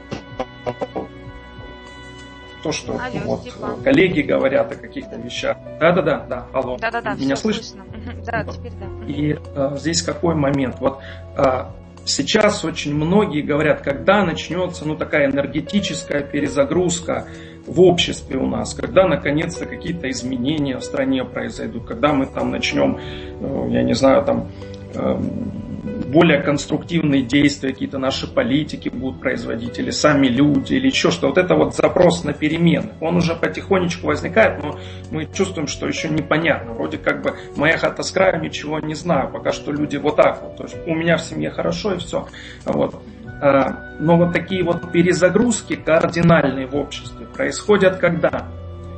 [2.63, 3.83] то, что алло, вот, Степан.
[3.83, 5.57] коллеги говорят о каких-то вещах.
[5.79, 6.77] Да-да-да, да, алло.
[6.77, 7.63] Да-да-да, Меня слышно?
[7.63, 7.83] слышно?
[8.25, 9.05] Да, теперь да.
[9.05, 10.77] И э, здесь какой момент?
[10.79, 10.99] Вот
[11.35, 11.65] э,
[12.05, 17.27] сейчас очень многие говорят, когда начнется ну, такая энергетическая перезагрузка
[17.65, 22.97] в обществе у нас, когда наконец-то какие-то изменения в стране произойдут, когда мы там начнем,
[22.97, 24.49] э, я не знаю, там
[24.95, 25.72] эм,
[26.13, 31.27] более конструктивные действия какие-то наши политики будут производить, или сами люди, или еще что.
[31.27, 32.91] Вот это вот запрос на перемены.
[33.01, 34.79] Он уже потихонечку возникает, но
[35.11, 36.73] мы чувствуем, что еще непонятно.
[36.73, 39.31] Вроде как бы моя хата с краю, ничего не знаю.
[39.31, 40.57] Пока что люди вот так вот.
[40.57, 42.27] То есть у меня в семье хорошо и все.
[42.65, 43.01] Вот.
[43.41, 48.47] А, но вот такие вот перезагрузки кардинальные в обществе происходят когда?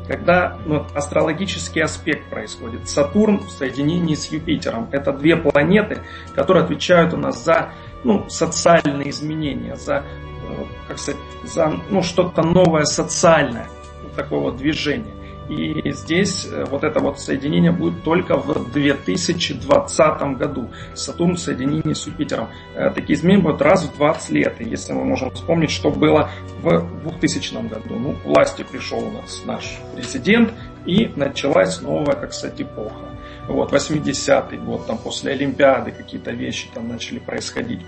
[0.07, 2.87] Когда ну, астрологический аспект происходит.
[2.87, 4.89] Сатурн в соединении с Юпитером.
[4.91, 6.01] Это две планеты,
[6.35, 10.05] которые отвечают у нас за ну, социальные изменения, за,
[10.47, 13.67] э, как сказать, за ну, что-то новое социальное,
[14.15, 15.13] такого движения.
[15.49, 20.71] И здесь э, вот это вот соединение будет только в 2020 году.
[20.93, 22.49] Сатурн в соединении с Юпитером.
[22.73, 24.55] Э, такие изменения будут раз в 20 лет.
[24.59, 26.29] И если мы можем вспомнить, что было
[26.61, 27.95] в 2000 году.
[27.99, 30.51] Ну, к власти пришел у нас наш президент,
[30.85, 33.05] и началась новая, как сказать, эпоха.
[33.47, 37.81] Вот, 80-й год, там после Олимпиады какие-то вещи там начали происходить.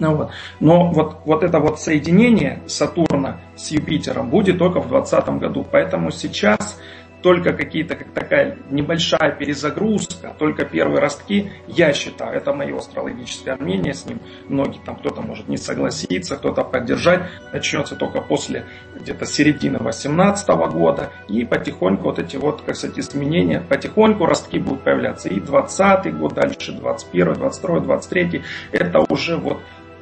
[0.00, 0.30] Ну, вот.
[0.58, 5.66] Но вот, вот это вот соединение Сатурна с Юпитером будет только в 2020 году.
[5.70, 6.80] Поэтому сейчас
[7.22, 13.94] только какие-то, как такая небольшая перезагрузка, только первые ростки, я считаю, это мое астрологическое мнение
[13.94, 18.66] с ним, многие там, кто-то может не согласиться, кто-то поддержать, начнется только после
[18.98, 24.82] где-то середины 18 года, и потихоньку вот эти вот, как сказать, изменения, потихоньку ростки будут
[24.82, 29.60] появляться, и 20 год, дальше 21, 22, 23, это уже вот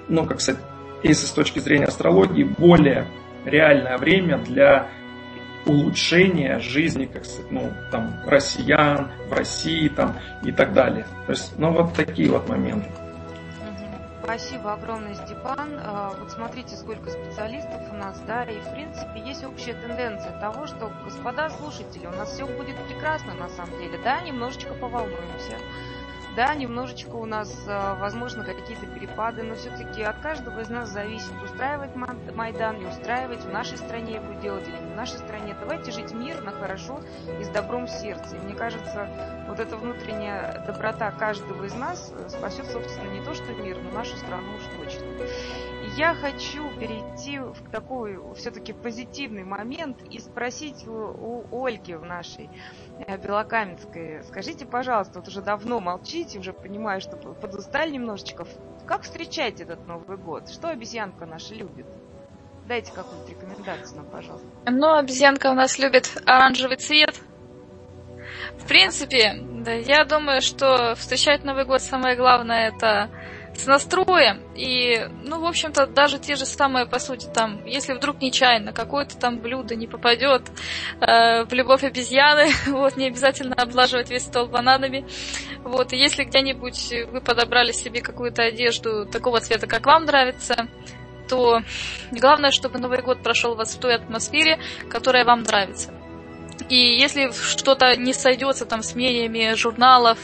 [0.08, 0.62] ну, как сказать,
[1.02, 3.06] если с точки зрения астрологии, более
[3.44, 4.88] реальное время для
[5.66, 11.06] улучшения жизни, как сказать, ну, там, россиян, в России, там, и так далее.
[11.26, 12.88] То есть, ну, вот такие вот моменты.
[14.22, 15.80] Спасибо огромное, Степан.
[15.82, 20.66] А, вот смотрите, сколько специалистов у нас, да, и в принципе есть общая тенденция того,
[20.66, 25.56] что, господа слушатели, у нас все будет прекрасно на самом деле, да, немножечко поволнуемся,
[26.38, 31.33] да, немножечко у нас, а, возможно, какие-то перепады, но все-таки от каждого из нас зависит,
[31.42, 35.57] устраивать Майдан, не устраивать, в нашей стране его делать или не в нашей стране.
[35.59, 37.01] Давайте жить мирно, хорошо
[37.40, 38.37] и с добром в сердце.
[38.37, 39.09] И мне кажется,
[39.48, 43.90] вот эта внутренняя доброта каждого из нас э, спасет, собственно, не то, что мир, но
[43.90, 45.07] нашу страну уж точно.
[45.98, 52.48] Я хочу перейти в такой все-таки позитивный момент и спросить у, у Ольги в нашей
[53.06, 54.22] Э, Белокаменской.
[54.24, 58.46] Скажите, пожалуйста, вот уже давно молчите, уже понимаю, что подустали немножечко.
[58.87, 60.48] Как встречать этот Новый год?
[60.48, 61.87] Что обезьянка наша любит?
[62.66, 64.46] Дайте какую-то рекомендацию нам, пожалуйста.
[64.66, 67.14] Ну, обезьянка у нас любит оранжевый цвет.
[68.58, 73.08] В принципе, да, я думаю, что встречать Новый год самое главное это
[73.58, 74.42] с настроем.
[74.54, 79.18] И, ну, в общем-то, даже те же самые, по сути, там, если вдруг нечаянно какое-то
[79.18, 80.42] там блюдо не попадет
[81.00, 85.06] э, в любовь обезьяны, вот, не обязательно облаживать весь стол бананами.
[85.64, 90.68] Вот, и если где-нибудь вы подобрали себе какую-то одежду такого цвета, как вам нравится,
[91.28, 91.60] то
[92.10, 95.97] главное, чтобы Новый год прошел вас в той атмосфере, которая вам нравится.
[96.68, 100.18] И если что-то не сойдется там с мнениями журналов,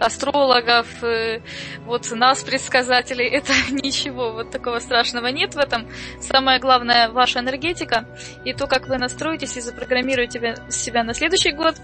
[0.00, 1.40] астрологов, э,
[1.84, 5.86] вот нас, предсказателей, это ничего, вот такого страшного нет в этом.
[6.20, 8.06] Самое главное ваша энергетика
[8.44, 11.76] и то, как вы настроитесь и запрограммируете себя на следующий год,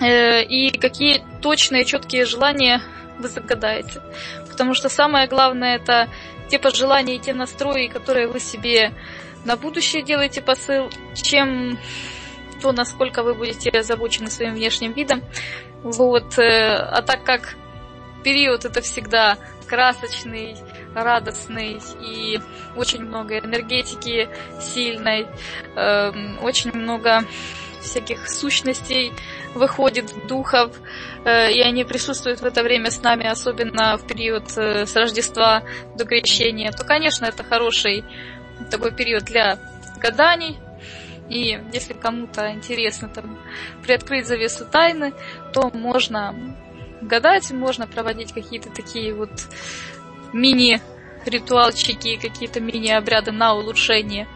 [0.00, 2.82] э, и какие точные, четкие желания
[3.18, 4.00] вы загадаете.
[4.48, 6.08] Потому что самое главное это
[6.48, 8.92] те пожелания и те настрои, которые вы себе
[9.44, 11.78] на будущее делаете посыл, чем
[12.64, 15.22] то, насколько вы будете озабочены своим внешним видом.
[15.82, 16.38] Вот.
[16.38, 17.56] Э, а так как
[18.22, 20.56] период это всегда красочный,
[20.94, 22.40] радостный и
[22.74, 24.30] очень много энергетики
[24.62, 25.26] сильной,
[25.76, 27.24] эм, очень много
[27.82, 29.12] всяких сущностей
[29.54, 30.74] выходит, духов,
[31.26, 35.64] э, и они присутствуют в это время с нами, особенно в период э, с Рождества
[35.98, 38.04] до Крещения, то, конечно, это хороший
[38.70, 39.58] такой период для
[40.00, 40.63] гаданий.
[41.28, 43.38] И если кому-то интересно там
[43.82, 45.12] приоткрыть завесу тайны,
[45.52, 46.34] то можно
[47.00, 49.30] гадать, можно проводить какие-то такие вот
[50.32, 54.28] мини-ритуалчики, какие-то мини-обряды на улучшение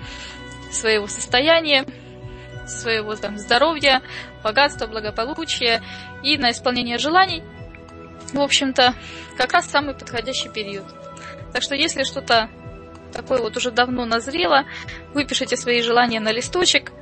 [0.71, 1.85] своего состояния,
[2.67, 4.03] своего там здоровья,
[4.43, 5.83] богатства, благополучия
[6.23, 7.43] и на исполнение желаний.
[8.33, 8.95] В общем-то,
[9.37, 10.85] как раз самый подходящий период.
[11.53, 12.51] Так что если что-то
[13.13, 14.65] такое вот уже давно назрело,
[15.15, 16.93] выпишите свои желания на листочек,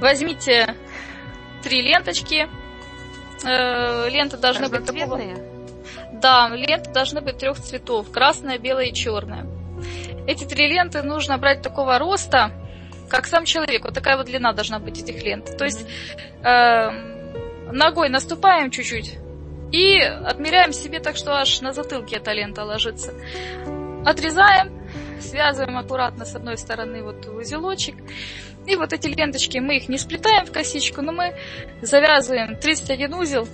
[0.00, 0.74] возьмите
[1.62, 2.48] три ленточки,
[3.44, 5.20] э, ленты должны быть такого...
[6.12, 9.46] Да, ленты должны быть трех цветов, красная, белая и черная.
[10.26, 12.52] Эти три ленты нужно брать такого роста,
[13.08, 13.84] как сам человек.
[13.84, 15.56] Вот такая вот длина должна быть этих лент.
[15.56, 15.86] То есть
[16.42, 16.90] э,
[17.72, 19.18] ногой наступаем чуть-чуть
[19.72, 23.12] и отмеряем себе так, что аж на затылке эта лента ложится.
[24.04, 24.77] Отрезаем,
[25.20, 27.96] связываем аккуратно с одной стороны вот узелочек.
[28.66, 31.34] И вот эти ленточки, мы их не сплетаем в косичку, но мы
[31.80, 33.48] завязываем 31 узел.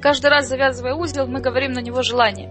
[0.00, 2.50] Каждый раз завязывая узел, мы говорим на него желание.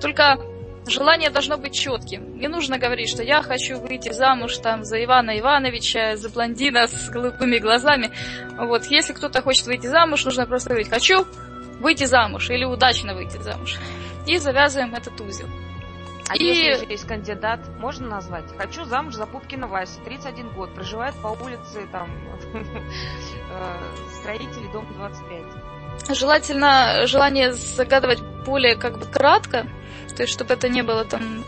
[0.00, 0.38] Только
[0.86, 2.38] желание должно быть четким.
[2.38, 7.08] Не нужно говорить, что я хочу выйти замуж там за Ивана Ивановича, за блондина с
[7.10, 8.10] голубыми глазами.
[8.58, 11.26] Вот, если кто-то хочет выйти замуж, нужно просто говорить «хочу
[11.80, 13.78] выйти замуж» или «удачно выйти замуж».
[14.26, 15.46] И завязываем этот узел.
[16.30, 16.44] А и...
[16.44, 18.44] если есть кандидат, можно назвать?
[18.56, 22.08] Хочу замуж за Пупкина Вася, 31 год, проживает по улице там
[22.54, 23.78] э,
[24.20, 26.16] строителей, дом 25.
[26.16, 29.66] Желательно желание загадывать более как бы кратко,
[30.16, 31.44] то есть чтобы это не было там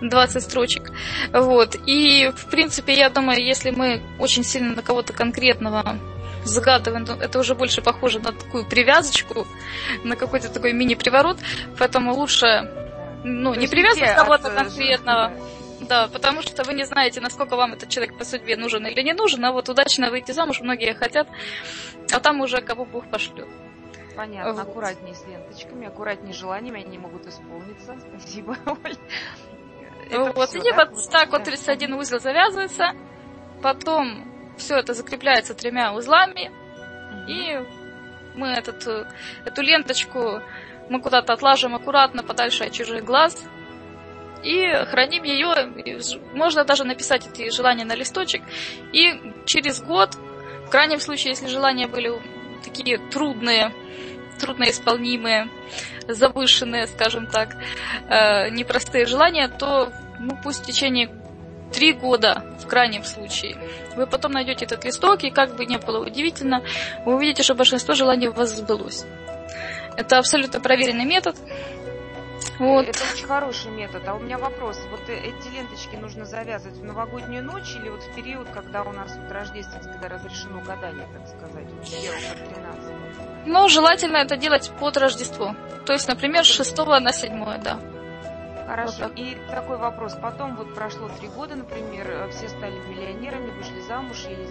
[0.00, 0.90] 20 строчек.
[1.32, 1.76] Вот.
[1.86, 6.00] И, в принципе, я думаю, если мы очень сильно на кого-то конкретного
[6.42, 9.46] загадываем, это уже больше похоже на такую привязочку,
[10.02, 11.38] на какой-то такой мини-приворот,
[11.78, 12.68] поэтому лучше
[13.26, 15.32] ну, То не привязывать кого-то э, конкретного.
[15.80, 19.12] Да, потому что вы не знаете, насколько вам этот человек по судьбе нужен или не
[19.12, 21.28] нужен, а вот удачно выйти замуж многие хотят,
[22.12, 23.48] а там уже кого Бог пошлет.
[24.16, 24.62] Понятно, вот.
[24.62, 27.96] аккуратнее с ленточками, аккуратнее с желаниями, они могут исполниться.
[28.18, 28.96] Спасибо, Оль.
[30.08, 30.86] Это вот, все, и да?
[30.86, 32.92] вот так вот 31 узел завязывается,
[33.60, 37.26] потом все это закрепляется тремя узлами, mm-hmm.
[37.28, 37.66] и
[38.36, 39.04] мы этот, э,
[39.44, 40.40] эту ленточку
[40.88, 43.42] мы куда-то отлажим аккуратно подальше от чужих глаз
[44.42, 45.54] и храним ее.
[46.34, 48.42] Можно даже написать эти желания на листочек.
[48.92, 50.14] И через год,
[50.66, 52.12] в крайнем случае, если желания были
[52.64, 53.72] такие трудные,
[54.40, 55.48] трудноисполнимые,
[56.06, 57.56] завышенные, скажем так,
[58.08, 61.10] э, непростые желания, то ну, пусть в течение
[61.72, 63.56] три года, в крайнем случае,
[63.96, 66.62] вы потом найдете этот листок, и как бы не было удивительно,
[67.04, 69.04] вы увидите, что большинство желаний у вас сбылось.
[69.96, 71.36] Это абсолютно проверенный метод.
[72.58, 72.88] Вот.
[72.88, 74.02] Это очень хороший метод.
[74.06, 74.78] А у меня вопрос.
[74.90, 78.92] Вот э, эти ленточки нужно завязывать в новогоднюю ночь или вот в период, когда у
[78.92, 83.46] нас вот рождественское разрешено гадание, так сказать, вот с 1 по 13?
[83.46, 85.54] Ну, желательно это делать под Рождество.
[85.84, 87.78] То есть, например, с 6 на 7, да.
[88.66, 89.10] Хорошо.
[89.14, 90.16] И такой вопрос.
[90.20, 94.44] Потом вот прошло три года, например, э, все стали миллионерами, вышли замуж и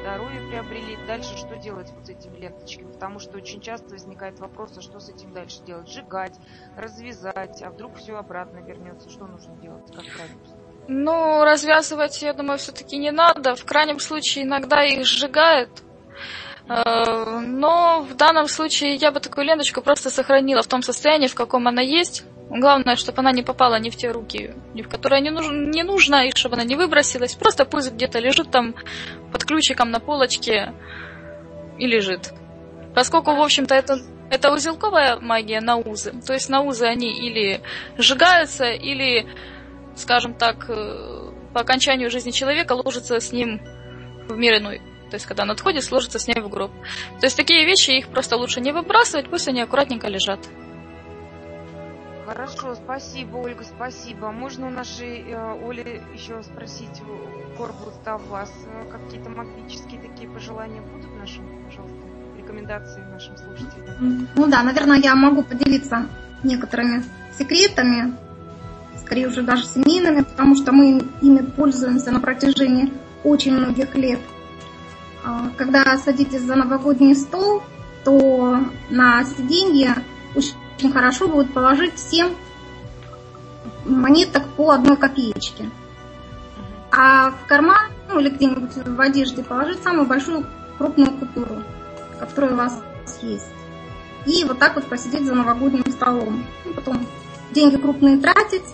[0.00, 0.96] здоровье приобрели.
[1.06, 2.92] Дальше что делать вот с этими ленточками?
[2.92, 5.88] Потому что очень часто возникает вопрос, а что с этим дальше делать?
[5.88, 6.36] Сжигать,
[6.76, 9.10] развязать, а вдруг все обратно вернется?
[9.10, 9.86] Что нужно делать?
[9.86, 10.40] Как правильно?
[10.88, 13.56] Ну, развязывать, я думаю, все-таки не надо.
[13.56, 15.82] В крайнем случае иногда их сжигают.
[16.68, 21.34] Э, но в данном случае я бы такую ленточку просто сохранила в том состоянии, в
[21.34, 22.24] каком она есть.
[22.48, 25.82] Главное, чтобы она не попала ни в те руки, ни в которые не, нужно, не
[25.82, 27.34] нужно, и чтобы она не выбросилась.
[27.34, 28.74] Просто пусть где-то лежит там
[29.32, 30.72] под ключиком на полочке
[31.76, 32.32] и лежит.
[32.94, 33.98] Поскольку, в общем-то, это,
[34.30, 36.12] это узелковая магия на узы.
[36.24, 37.62] То есть на узы они или
[37.98, 39.26] сжигаются, или,
[39.96, 43.60] скажем так, э, по окончанию жизни человека ложатся с ним
[44.28, 44.78] в мир иной.
[45.10, 46.70] То есть, когда он отходит, сложится с ней в гроб.
[47.20, 50.40] То есть, такие вещи, их просто лучше не выбрасывать, пусть они аккуратненько лежат.
[52.26, 54.32] Хорошо, спасибо, Ольга, спасибо.
[54.32, 57.00] Можно у нашей э, Оли еще спросить,
[57.56, 61.96] Корбут, а у вас э, какие-то магические такие пожелания будут нашим, пожалуйста,
[62.36, 64.28] рекомендации нашим слушателям?
[64.34, 66.08] Ну да, наверное, я могу поделиться
[66.42, 67.04] некоторыми
[67.38, 68.16] секретами,
[68.98, 74.18] скорее уже даже семейными, потому что мы ими пользуемся на протяжении очень многих лет.
[75.24, 77.62] А, когда садитесь за новогодний стол,
[78.04, 78.58] то
[78.90, 79.94] на сиденье
[80.34, 80.56] очень
[80.92, 82.34] хорошо будет положить 7
[83.84, 85.70] монеток по одной копеечке.
[86.90, 90.46] А в карман, ну или где-нибудь в одежде положить самую большую
[90.78, 91.62] крупную купюру,
[92.18, 92.82] которая у вас
[93.22, 93.46] есть.
[94.26, 96.44] И вот так вот посидеть за новогодним столом.
[96.64, 97.06] И потом
[97.52, 98.64] деньги крупные тратить,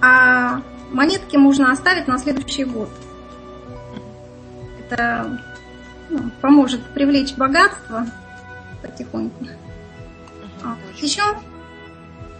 [0.00, 2.88] а монетки можно оставить на следующий год.
[4.80, 5.38] Это
[6.08, 8.06] ну, поможет привлечь богатство
[8.82, 9.46] потихоньку.
[10.62, 11.22] А, еще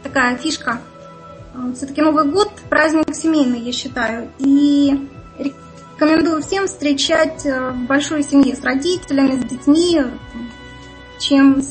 [0.02, 0.80] такая фишка.
[1.54, 4.30] А, Все-таки Новый год праздник семейный, я считаю.
[4.38, 5.08] И
[5.38, 10.02] рекомендую всем встречать э, в большой семье с родителями, с детьми.
[11.18, 11.62] Чем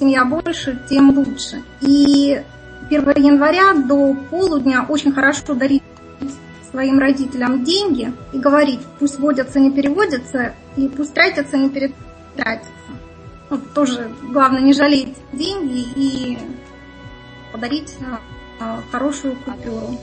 [0.00, 1.62] семья больше, тем лучше.
[1.80, 2.42] И
[2.88, 5.82] 1 января до полудня очень хорошо дарить
[6.70, 12.70] своим родителям деньги и говорить, пусть водятся, не переводятся, и пусть тратятся, не перетратятся.
[13.48, 16.38] Ну, тоже главное не жалеть деньги и
[17.52, 17.96] подарить
[18.60, 19.98] а, хорошую купюру.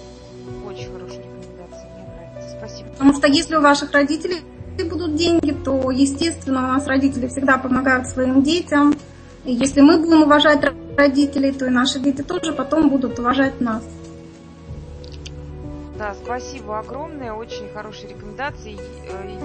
[0.65, 2.57] Очень хорошая рекомендация, мне нравится.
[2.57, 2.89] Спасибо.
[2.91, 4.41] Потому что если у ваших родителей
[4.89, 8.95] будут деньги, то, естественно, у нас родители всегда помогают своим детям.
[9.45, 10.61] И если мы будем уважать
[10.97, 13.83] родителей, то и наши дети тоже потом будут уважать нас.
[15.97, 18.77] Да, спасибо огромное, очень хорошие рекомендации.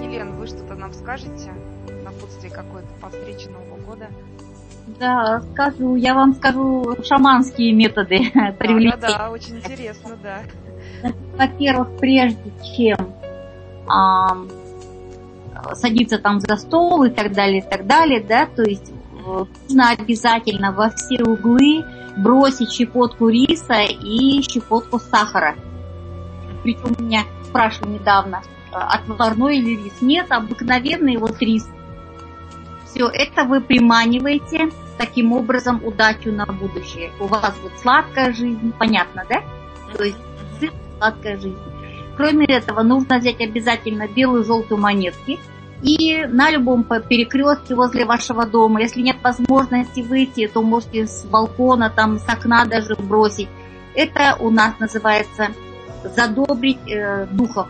[0.03, 1.53] Елена, вы что-то нам скажете?
[2.09, 4.07] Напутствие какое-то по встрече Нового года?
[4.99, 8.97] Да, скажу, я вам скажу шаманские методы Да, привлечения.
[8.97, 10.39] да, да, очень интересно, да.
[11.37, 12.97] Во-первых, прежде чем
[13.87, 14.49] ам,
[15.73, 19.91] садиться там за стол и так далее, и так далее, да, то есть э, нужно
[19.91, 21.85] обязательно во все углы
[22.17, 25.55] бросить щепотку риса и щепотку сахара.
[26.63, 28.41] Причем меня спрашивали недавно,
[28.71, 30.01] э, отварной или рис.
[30.01, 31.67] Нет, обыкновенный вот рис.
[32.89, 37.11] Все это вы приманиваете таким образом удачу на будущее.
[37.19, 39.41] У вас вот сладкая жизнь, понятно, да?
[39.95, 40.17] То есть
[40.59, 41.57] сыр, сладкая жизнь.
[42.17, 45.39] Кроме этого, нужно взять обязательно белую желтую монетки
[45.81, 51.89] и на любом перекрестке возле вашего дома, если нет возможности выйти, то можете с балкона,
[51.89, 53.47] там, с окна даже бросить.
[53.95, 55.49] Это у нас называется
[56.03, 57.69] задобрить э, духов.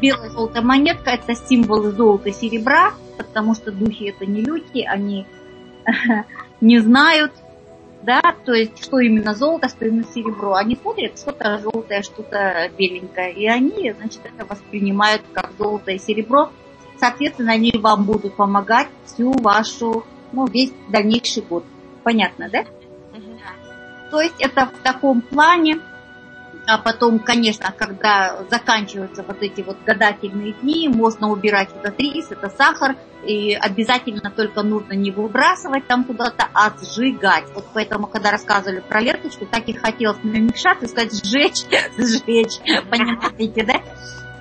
[0.00, 5.26] Белая желтая монетка это символы золота и серебра, потому что духи это не люди, они
[6.60, 7.32] не знают,
[8.02, 10.54] да, то есть что именно золото, что именно серебро.
[10.54, 16.50] Они смотрят что-то желтое, что-то беленькое, и они, значит, это воспринимают как золото и серебро.
[16.98, 21.64] Соответственно, они вам будут помогать всю вашу, ну, весь дальнейший год.
[22.02, 22.64] Понятно, да?
[24.10, 25.80] То есть это в таком плане.
[26.66, 32.48] А потом, конечно, когда заканчиваются вот эти вот гадательные дни, можно убирать этот рис, это
[32.48, 32.96] сахар,
[33.26, 37.44] и обязательно только нужно не выбрасывать там куда-то, а сжигать.
[37.54, 41.64] Вот поэтому, когда рассказывали про ленточку, так и хотелось намешаться и сказать сжечь,
[41.98, 42.58] сжечь,
[42.90, 43.80] понимаете, да?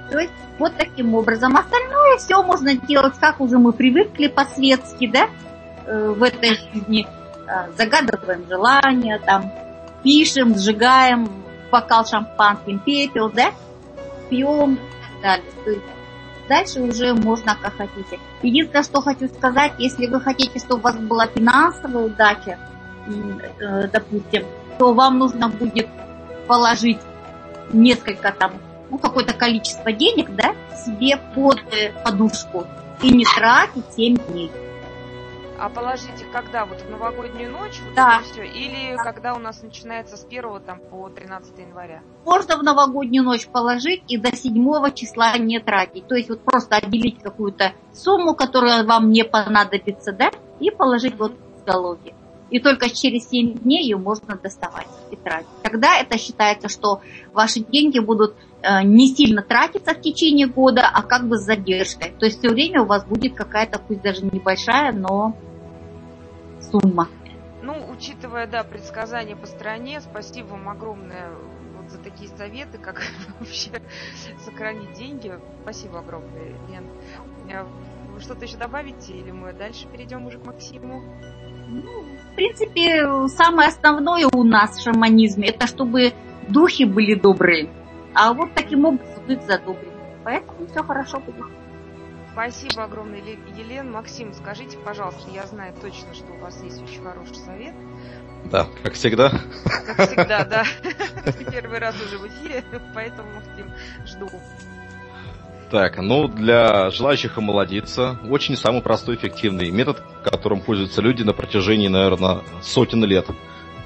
[0.10, 1.58] То есть вот таким образом.
[1.58, 5.28] Остальное все можно делать, как уже мы привыкли по-светски, да,
[5.86, 7.06] э, в этой жизни.
[7.48, 9.52] Э, Загадываем желания, там,
[10.04, 11.44] пишем, сжигаем,
[11.74, 13.52] бокал шампанским, пепел, да,
[14.30, 15.82] пьем и так далее.
[16.48, 18.20] Дальше уже можно как хотите.
[18.44, 22.60] Единственное, что хочу сказать, если вы хотите, чтобы у вас была финансовая удача,
[23.08, 24.46] э, допустим,
[24.78, 25.88] то вам нужно будет
[26.48, 27.00] положить
[27.72, 28.52] несколько там,
[28.92, 30.54] ну, какое-то количество денег, да,
[30.86, 32.68] себе под э, подушку
[33.02, 34.52] и не тратить 7 дней.
[35.60, 36.66] А положите когда?
[36.66, 37.80] Вот в новогоднюю ночь?
[37.86, 38.22] Вот Да.
[38.32, 38.44] всё?
[38.44, 42.02] Или когда у нас начинается с 1 там, по 13 января?
[42.26, 46.08] Можно в новогоднюю ночь положить и до 7 числа не тратить.
[46.08, 51.34] То есть вот просто отделить какую-то сумму, которая вам не понадобится, да, и положить вот
[51.34, 52.14] в залоге.
[52.50, 55.48] И только через 7 дней ее можно доставать и тратить.
[55.64, 57.02] Тогда это считается, что
[57.32, 58.36] ваши деньги будут
[58.84, 62.14] не сильно тратиться в течение года, а как бы с задержкой.
[62.18, 65.36] То есть все время у вас будет какая-то, пусть даже небольшая, но
[66.72, 67.10] сумма.
[67.62, 71.30] Ну, учитывая, да, предсказания по стране, спасибо вам огромное
[71.78, 73.02] вот за такие советы, как
[73.40, 73.72] вообще
[74.44, 75.34] сохранить деньги.
[75.62, 76.86] Спасибо огромное, Лен.
[77.50, 77.66] Э,
[78.14, 81.02] Вы что-то еще добавите или мы дальше перейдем уже к Максиму?
[81.70, 86.14] Ну, в принципе, самое основное у нас в шаманизме, это чтобы
[86.48, 87.70] духи были добрые.
[88.16, 89.92] А вот таким образом их задобрили.
[90.24, 91.46] Поэтому все хорошо будет.
[92.32, 93.92] Спасибо огромное, Ле- Елена.
[93.92, 97.74] Максим, скажите, пожалуйста, я знаю точно, что у вас есть очень хороший совет.
[98.46, 99.32] Да, как всегда.
[99.86, 100.64] Как всегда, да.
[101.52, 103.72] Первый раз уже в эфире, поэтому, Максим,
[104.06, 104.30] жду.
[105.70, 111.88] Так, ну, для желающих омолодиться, очень самый простой эффективный метод, которым пользуются люди на протяжении,
[111.88, 113.28] наверное, сотен лет.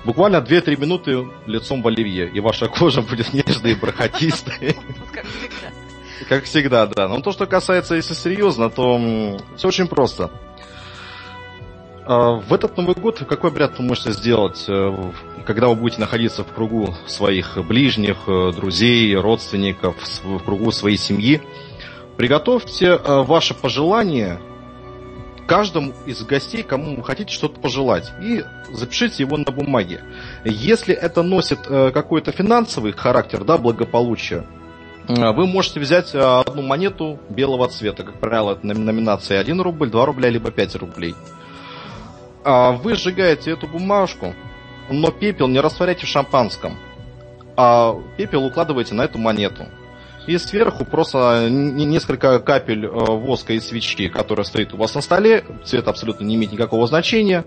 [0.07, 4.53] Буквально 2-3 минуты лицом в оливье, и ваша кожа будет нежной и бархатистой.
[5.11, 5.67] Как всегда.
[6.29, 7.07] Как всегда, да.
[7.09, 10.31] Но то, что касается, если серьезно, то все очень просто.
[12.05, 15.11] А, в этот Новый год какой обряд вы можете сделать, э,
[15.45, 21.41] когда вы будете находиться в кругу своих ближних, э, друзей, родственников, в кругу своей семьи?
[22.15, 24.39] Приготовьте э, ваше пожелание
[25.47, 30.01] каждому из гостей, кому вы хотите что-то пожелать, и запишите его на бумаге.
[30.43, 34.45] Если это носит какой-то финансовый характер, да, благополучия,
[35.07, 38.03] вы можете взять одну монету белого цвета.
[38.03, 41.15] Как правило, это номинация 1 рубль, 2 рубля, либо 5 рублей.
[42.43, 44.35] А, вы сжигаете эту бумажку,
[44.89, 46.77] но пепел не растворяйте в шампанском,
[47.55, 49.65] а пепел укладываете на эту монету.
[50.28, 55.45] И сверху просто несколько капель э, воска и свечки, которая стоит у вас на столе,
[55.63, 57.45] цвет абсолютно не имеет никакого значения.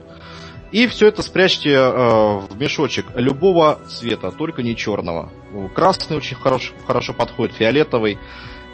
[0.72, 5.30] И все это спрячьте э, в мешочек любого цвета, только не черного.
[5.74, 8.18] Красный очень хорошо, хорошо подходит, фиолетовый.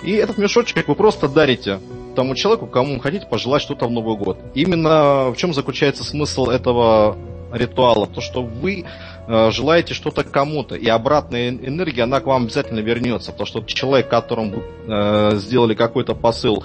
[0.05, 1.81] И этот мешочек вы просто дарите
[2.15, 4.39] тому человеку, кому хотите пожелать что-то в Новый год.
[4.55, 7.17] Именно в чем заключается смысл этого
[7.53, 8.07] ритуала?
[8.07, 8.85] То, что вы
[9.29, 13.33] желаете что-то кому-то, и обратная энергия, она к вам обязательно вернется.
[13.33, 16.64] То, что человек, которому вы э, сделали какой-то посыл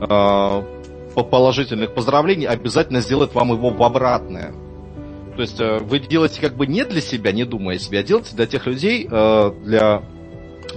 [0.00, 0.62] э,
[1.14, 4.52] положительных поздравлений, обязательно сделает вам его в обратное.
[5.36, 8.02] То есть э, вы делаете как бы не для себя, не думая о себе, а
[8.02, 10.02] делаете для тех людей, э, для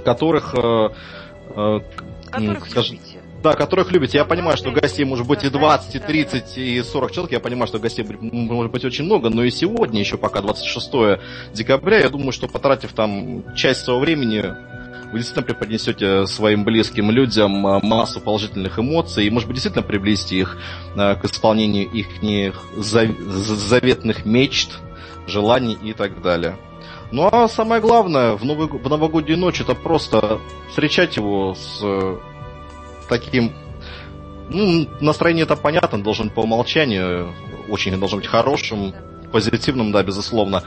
[0.06, 0.90] которых э,
[1.56, 1.80] Э,
[2.32, 3.13] которых скажем, любите.
[3.44, 4.18] Да, которых любите.
[4.18, 7.34] Я понимаю, что гостей может быть и 20, и 30, и 40 человек.
[7.34, 11.20] Я понимаю, что гостей может быть очень много, но и сегодня, еще пока 26
[11.52, 14.46] декабря, я думаю, что потратив там часть своего времени,
[15.12, 20.38] вы действительно преподнесете своим близким людям э, массу положительных эмоций и, может быть, действительно приблизите
[20.38, 20.58] их
[20.96, 22.08] э, к исполнению их
[22.78, 24.80] заветных мечт,
[25.28, 26.56] желаний и так далее.
[27.12, 30.40] Ну а самое главное, в, новый, в новогоднюю ночь это просто
[30.70, 31.84] встречать его с
[33.08, 33.54] таким...
[34.50, 37.34] Ну, настроение это понятно, должен по умолчанию,
[37.70, 38.94] очень должен быть хорошим,
[39.32, 40.64] позитивным, да, безусловно.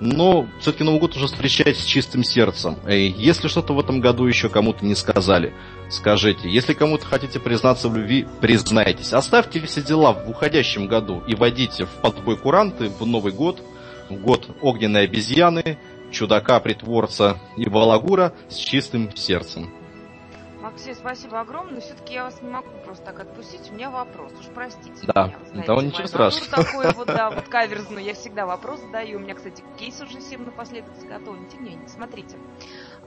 [0.00, 2.76] Но все-таки Новый год уже встречать с чистым сердцем.
[2.88, 5.54] И если что-то в этом году еще кому-то не сказали,
[5.90, 6.48] скажите.
[6.48, 9.12] Если кому-то хотите признаться в любви, признайтесь.
[9.12, 13.60] Оставьте все дела в уходящем году и водите в подбой куранты в Новый год–
[14.10, 15.78] год огненной обезьяны,
[16.10, 19.72] чудака-притворца и балагура с чистым сердцем.
[20.66, 21.80] Максим, спасибо огромное.
[21.80, 23.70] Все-таки я вас не могу просто так отпустить.
[23.70, 24.32] У меня вопрос.
[24.32, 25.28] Уж простите да.
[25.28, 25.38] меня.
[25.46, 26.64] Знаете, да, ничего страшного.
[26.64, 28.02] такой вот, да, вот каверзный.
[28.02, 29.18] Я всегда вопрос задаю.
[29.18, 31.48] У меня, кстати, кейс уже всем напоследок заготовлен.
[31.48, 32.36] Тем не менее, смотрите.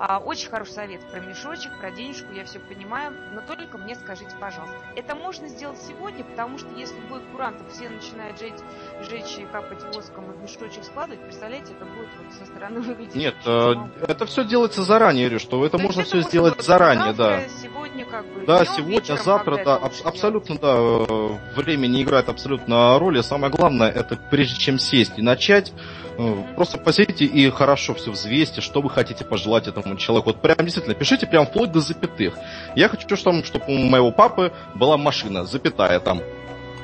[0.01, 4.31] А, очень хороший совет про мешочек, про денежку, я все понимаю, но только мне скажите,
[4.39, 8.53] пожалуйста, это можно сделать сегодня, потому что если будет курантов все начинают жечь,
[9.01, 13.15] жечь и капать воском и в мешочек складывать, представляете, это будет вот со стороны выглядеть.
[13.15, 13.73] Нет, э,
[14.07, 17.41] это все делается заранее, Ириш, что это То можно все сделать заранее, да.
[17.61, 18.45] Сегодня как бы.
[18.45, 23.21] Да, днем, сегодня, вечером, завтра, да, аб- абсолютно, да, э, время не играет абсолютно роли.
[23.21, 25.73] Самое главное, это прежде чем сесть и начать,
[26.17, 30.29] э, просто посидите и хорошо все взвесьте, что вы хотите пожелать этому этому человеку.
[30.29, 32.35] Вот прям действительно, пишите прям вплоть до запятых.
[32.75, 36.21] Я хочу, чтобы, чтобы у моего папы была машина, запятая там,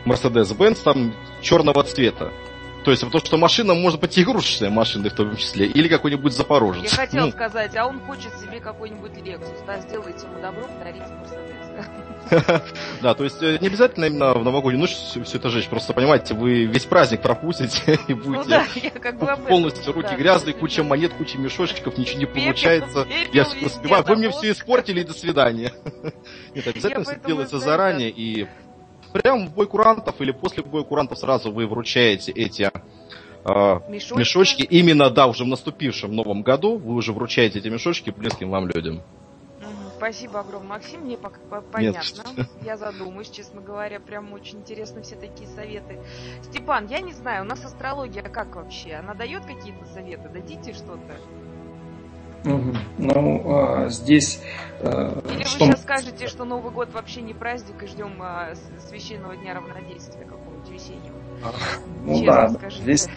[0.06, 2.32] Mercedes-Benz там черного цвета.
[2.86, 6.84] То есть, потому что машина может быть игрушечная машина в том числе, или какой-нибудь Запорожец.
[6.84, 7.32] Я хотел ну.
[7.32, 11.66] сказать, а он хочет себе какой-нибудь Lexus, да, сделайте ему добро, подарите Mercedes.
[13.02, 15.68] Да, то есть э, не обязательно именно в новогоднюю ночь все это жечь.
[15.68, 18.64] Просто понимаете, вы весь праздник пропустите и будете
[19.20, 23.08] ну полностью руки грязные, куча монет, куча мешочков, ничего не получается.
[23.34, 24.04] Я успеваю.
[24.04, 25.72] Вы мне все испортили и до свидания.
[26.54, 28.48] Нет, обязательно все делается заранее и
[29.16, 32.70] прямо в бой курантов или после боя курантов сразу вы вручаете эти
[33.46, 34.20] а, мешочки.
[34.20, 34.62] мешочки.
[34.64, 39.02] Именно, да, уже в наступившем новом году вы уже вручаете эти мешочки близким вам людям.
[39.96, 41.02] Спасибо огромное, Максим.
[41.02, 42.24] Мне понятно.
[42.38, 42.48] Нет.
[42.62, 44.02] Я задумаюсь, честно говоря.
[44.02, 45.98] Прям очень интересно все такие советы.
[46.44, 48.96] Степан, я не знаю, у нас астрология как вообще?
[48.96, 50.28] Она дает какие-то советы?
[50.28, 51.16] Дадите что-то?
[52.46, 54.42] Ну, а, здесь...
[54.82, 55.66] А, Или что...
[55.66, 58.54] вы сейчас скажете, что Новый год вообще не праздник и ждем а,
[58.88, 61.16] священного дня равнодействия какого-нибудь весеннего?
[61.44, 61.52] А,
[62.06, 62.84] ну Честно да, скажите.
[62.84, 63.10] здесь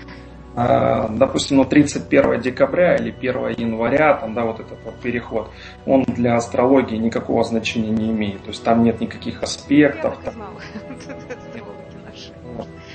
[0.61, 5.51] а, допустим, ну, 31 декабря или 1 января, там, да, вот этот вот переход,
[5.87, 8.43] он для астрологии никакого значения не имеет.
[8.43, 10.17] То есть там нет никаких аспектов.
[10.25, 10.59] Я там...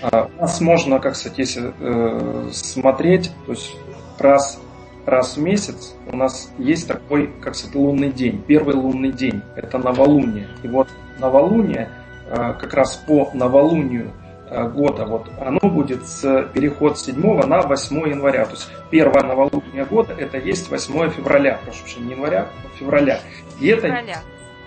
[0.02, 3.74] А, у нас можно, как сказать, если э, смотреть, то есть
[4.20, 4.60] раз,
[5.06, 9.78] раз в месяц у нас есть такой, как сказать, лунный день, первый лунный день, это
[9.78, 10.48] новолуние.
[10.64, 10.88] И вот
[11.20, 11.90] новолуние,
[12.28, 14.12] э, как раз по новолунию
[14.56, 18.46] Э, года, вот оно будет с переход с 7 на 8 января.
[18.46, 23.20] То есть первое новолуние года это есть 8 февраля, прошу прощения, не января, а февраля.
[23.60, 23.88] И это,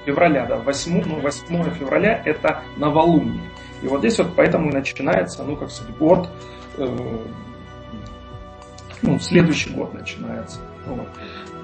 [0.04, 3.48] февраля, да, 8, ну, 8 февраля это новолуние.
[3.82, 6.28] И вот здесь вот поэтому и начинается, ну, как сказать, год,
[6.78, 7.18] э,
[9.06, 10.60] ну, следующий год начинается.
[10.86, 11.08] Вот.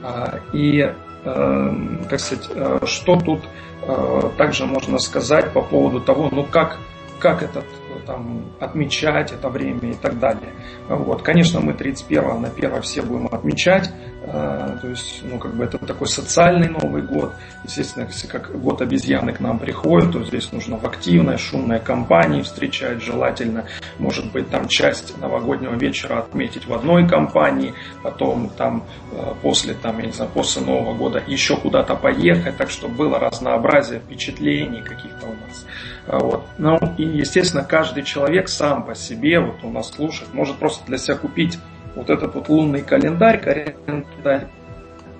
[0.03, 0.81] А, и,
[1.25, 1.77] э,
[2.09, 3.43] как сказать, э, что тут
[3.83, 6.79] э, также можно сказать по поводу того, ну, как,
[7.19, 7.65] как этот
[8.07, 10.53] там, отмечать это время и так далее.
[10.89, 11.23] Вот.
[11.23, 13.91] Конечно, мы 31 на 1 все будем отмечать,
[14.25, 17.35] э, то есть, ну, как бы это такой социальный Новый год.
[17.65, 22.43] Естественно, если как год обезьяны к нам приходит, то здесь нужно в активной, шумной компании
[22.43, 23.67] встречать, желательно,
[23.99, 29.99] может быть, там часть новогоднего вечера отметить в одной компании, потом там э, после, там,
[29.99, 35.27] я не знаю, после Нового года еще куда-то поехать, так чтобы было разнообразие впечатлений каких-то
[35.27, 35.67] у нас.
[36.07, 36.45] Вот.
[36.59, 40.99] Ну и, естественно, каждый человек сам по себе, вот у нас слушает, может просто для
[40.99, 41.59] себя купить
[41.95, 44.49] вот этот вот лунный календарь, календарь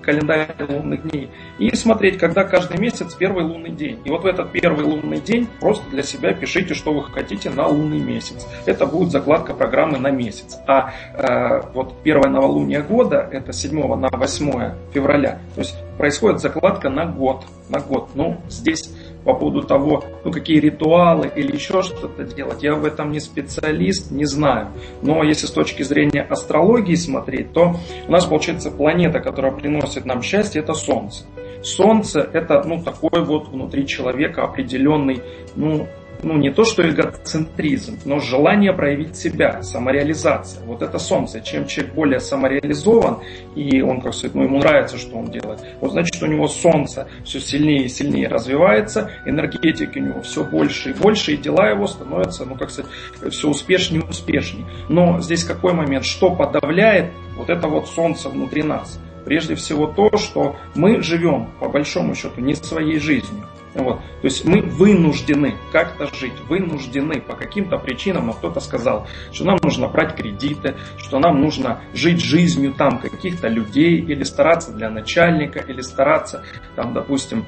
[0.03, 3.99] календарь лунных дней и смотреть, когда каждый месяц первый лунный день.
[4.03, 7.67] И вот в этот первый лунный день просто для себя пишите, что вы хотите на
[7.67, 8.45] лунный месяц.
[8.65, 10.59] Это будет закладка программы на месяц.
[10.67, 16.89] А э, вот первое новолуние года, это 7 на 8 февраля, то есть происходит закладка
[16.89, 17.45] на год.
[17.69, 18.09] На год.
[18.13, 18.93] Ну, здесь
[19.23, 22.63] по поводу того, ну, какие ритуалы или еще что-то делать.
[22.63, 24.69] Я в этом не специалист, не знаю.
[25.01, 27.75] Но если с точки зрения астрологии смотреть, то
[28.07, 31.25] у нас получается планета, которая приносит нам счастье, это Солнце.
[31.63, 35.21] Солнце это ну, такой вот внутри человека определенный
[35.55, 35.87] ну,
[36.23, 40.63] ну не то что эгоцентризм, но желание проявить себя, самореализация.
[40.65, 41.41] Вот это солнце.
[41.41, 43.19] Чем человек более самореализован,
[43.55, 47.07] и он, как сказать, ну ему нравится, что он делает, вот значит у него солнце
[47.23, 51.87] все сильнее и сильнее развивается, энергетики у него все больше и больше, и дела его
[51.87, 52.91] становятся, ну как сказать,
[53.31, 54.65] все успешнее и успешнее.
[54.89, 58.99] Но здесь какой момент, что подавляет вот это вот солнце внутри нас?
[59.25, 63.47] Прежде всего то, что мы живем, по большому счету, не своей жизнью.
[63.75, 63.99] Вот.
[63.99, 69.57] То есть мы вынуждены как-то жить, вынуждены по каким-то причинам, но кто-то сказал, что нам
[69.63, 75.59] нужно брать кредиты, что нам нужно жить жизнью там каких-то людей, или стараться для начальника,
[75.59, 76.43] или стараться,
[76.75, 77.45] там, допустим,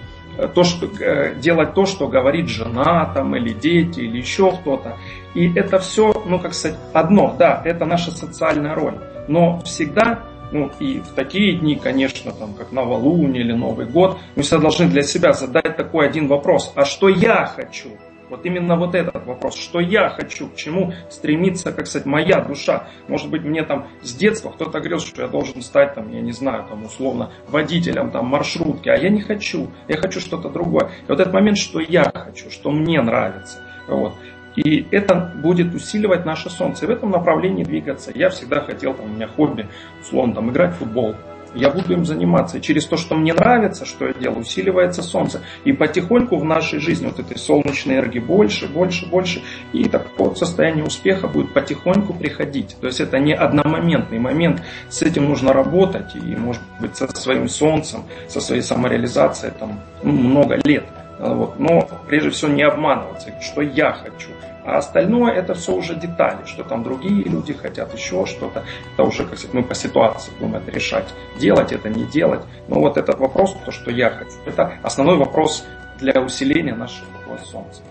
[0.53, 4.97] то, что, э, делать то, что говорит жена там, или дети, или еще кто-то.
[5.34, 8.95] И это все, ну как сказать, одно, да, это наша социальная роль.
[9.28, 14.43] Но всегда ну и в такие дни, конечно, там, как новолуние или Новый год, мы
[14.43, 16.72] всегда должны для себя задать такой один вопрос.
[16.76, 17.89] А что я хочу?
[18.30, 22.88] Вот именно вот этот вопрос, что я хочу, к чему стремится, как сказать, моя душа.
[23.08, 26.32] Может быть, мне там с детства кто-то говорил, что я должен стать, там, я не
[26.32, 30.89] знаю, там, условно, водителем там, маршрутки, а я не хочу, я хочу что-то другое.
[31.08, 33.62] И вот этот момент, что я хочу, что мне нравится.
[33.88, 34.14] Вот.
[34.56, 36.86] И это будет усиливать наше солнце.
[36.86, 38.12] И в этом направлении двигаться.
[38.14, 39.68] Я всегда хотел, там, у меня хобби,
[40.01, 41.16] условно, там, играть в футбол.
[41.56, 42.58] Я буду им заниматься.
[42.58, 45.41] И через то, что мне нравится, что я делаю, усиливается солнце.
[45.64, 49.41] И потихоньку в нашей жизни вот этой солнечной энергии больше, больше, больше.
[49.72, 52.76] И такое вот состояние успеха будет потихоньку приходить.
[52.82, 54.62] То есть это не одномоментный момент.
[54.89, 56.14] С этим нужно работать.
[56.16, 60.84] И, может быть, со своим солнцем, со своей самореализацией там, ну, много лет.
[61.20, 61.58] Вот.
[61.58, 64.28] Но прежде всего не обманываться, что я хочу.
[64.66, 68.63] А остальное это все уже детали, что там другие люди хотят, еще что-то.
[68.93, 71.05] Это уже, как сказать, мы по ситуации будем это решать.
[71.38, 72.41] Делать это, не делать.
[72.68, 75.63] Но вот этот вопрос, то, что я хочу, это основной вопрос
[75.99, 77.05] для усиления нашего
[77.43, 77.82] Солнца.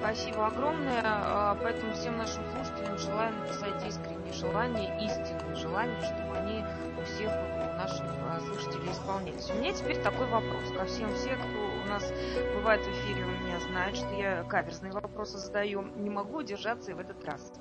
[0.00, 1.00] Спасибо огромное.
[1.04, 6.64] А, поэтому всем нашим слушателям желаем написать искренние желания, истинные желания, чтобы они
[7.00, 7.30] у всех
[7.76, 9.50] наших а, слушателей исполнялись.
[9.50, 12.12] У меня теперь такой вопрос ко всем всем, кто у нас
[12.54, 15.82] бывает в эфире, у меня знают, что я каверзные вопросы задаю.
[15.82, 17.52] Не могу удержаться и в этот раз.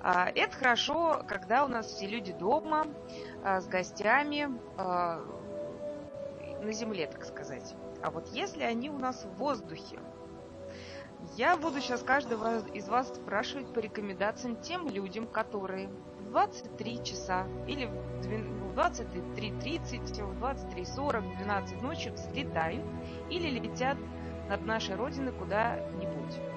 [0.00, 2.86] А, это хорошо, когда у нас все люди дома,
[3.42, 7.74] а, с гостями, на земле, так сказать.
[8.02, 9.98] А вот если они у нас в воздухе,
[11.36, 15.88] я буду сейчас каждого из вас спрашивать по рекомендациям тем людям, которые
[16.20, 17.90] в 23 часа или
[18.74, 22.84] 23.30, в 23.40, в 12 ночи взлетают
[23.30, 23.96] или летят
[24.48, 26.14] над нашей Родиной куда-нибудь.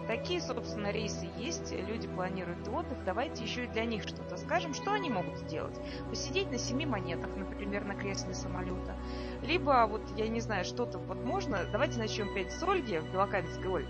[0.07, 4.93] Такие, собственно, рейсы есть, люди планируют отдых, давайте еще и для них что-то скажем, что
[4.93, 5.77] они могут сделать.
[6.09, 8.95] Посидеть на семи монетах, например, на кресле самолета.
[9.41, 13.69] Либо, вот, я не знаю, что-то вот можно, давайте начнем опять с Ольги, в Белокаменской
[13.69, 13.89] Ольге.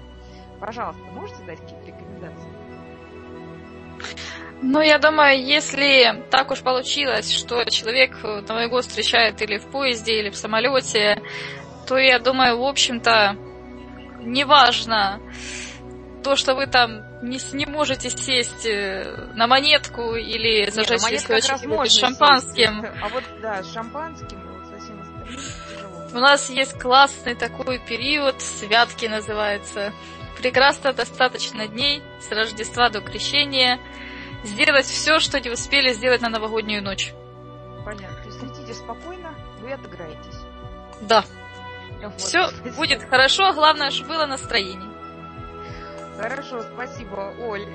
[0.60, 2.50] Пожалуйста, можете дать какие-то рекомендации?
[4.62, 10.20] Ну, я думаю, если так уж получилось, что человек Новый год встречает или в поезде,
[10.20, 11.22] или в самолете,
[11.88, 13.36] то я думаю, в общем-то,
[14.22, 15.22] неважно
[16.24, 21.56] то, что вы там не, не можете сесть э, на монетку или зажечь Нет, свечи
[21.90, 22.82] с шампанским.
[22.82, 22.94] Сесть.
[23.02, 25.00] А вот, да, с шампанским, вот совсем
[26.14, 29.94] У нас есть классный такой период, святки называется.
[30.38, 33.80] Прекрасно достаточно дней с Рождества до Крещения
[34.44, 37.14] сделать все, что не успели сделать на новогоднюю ночь.
[37.86, 38.08] Понятно.
[38.24, 40.40] То есть летите спокойно, вы отыграетесь.
[41.02, 41.24] Да.
[42.02, 42.20] Вот.
[42.20, 44.90] Все будет хорошо, главное, чтобы было настроение.
[46.18, 47.66] Хорошо, спасибо, Оль.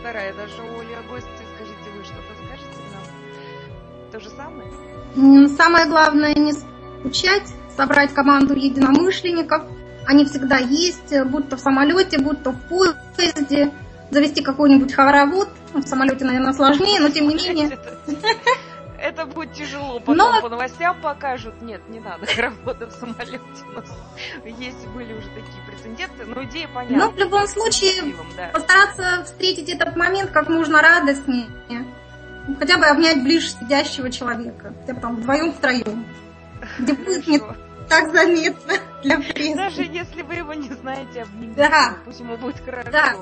[0.00, 1.30] Вторая даже Оля гостья.
[1.56, 4.12] Скажите, вы что-то скажете нам?
[4.12, 5.48] То же самое?
[5.56, 9.64] Самое главное не скучать, собрать команду единомышленников.
[10.06, 13.72] Они всегда есть, будь то в самолете, будь то в поезде,
[14.10, 15.48] завести какой-нибудь хоровод.
[15.74, 17.78] Ну, В самолете, наверное, сложнее, но тем не менее.
[18.98, 21.60] Это, будет тяжело, потом Но- по новостям покажут.
[21.60, 23.40] Нет, не надо работа в самолете.
[23.70, 23.84] У нас
[24.58, 26.96] есть, были уже такие прецеденты, но идея понятна.
[26.96, 28.48] Но в любом случае да.
[28.48, 31.46] постараться встретить этот момент как можно радостнее.
[32.58, 34.72] Хотя бы обнять ближе сидящего человека.
[34.80, 36.06] Хотя бы там вдвоем, втроем.
[36.78, 37.40] Где будет не
[37.88, 39.56] так заметно для прессы.
[39.56, 41.54] Даже если вы его не знаете, обнимите.
[41.56, 41.96] Да.
[42.04, 42.90] Пусть ему будет хорошо.
[42.90, 43.14] Да.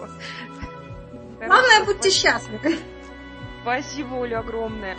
[1.47, 2.33] Главное, Хорошо, будьте спасибо.
[2.61, 2.77] счастливы.
[3.63, 4.97] Спасибо, Оля, огромное.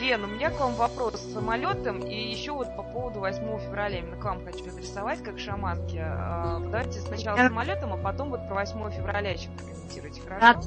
[0.00, 3.98] Лен, у меня к вам вопрос с самолетом и еще вот по поводу 8 февраля.
[3.98, 5.98] Именно к вам хочу адресовать, как шаманки.
[6.00, 7.48] А, Давайте сначала Да.
[7.48, 10.60] самолетом, а потом вот про 8 февраля еще прокомментируйте, хорошо?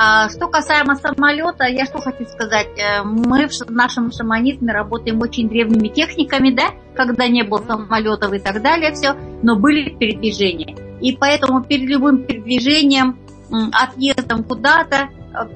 [0.00, 2.68] А что касаемо самолета, я что хочу сказать.
[2.78, 8.38] Э, Мы в нашем шаманизме работаем очень древними техниками, да, когда не было самолетов и
[8.38, 10.76] так далее, все, но были передвижения.
[11.00, 13.18] И поэтому перед любым передвижением,
[13.72, 15.48] отъездом куда-то, э,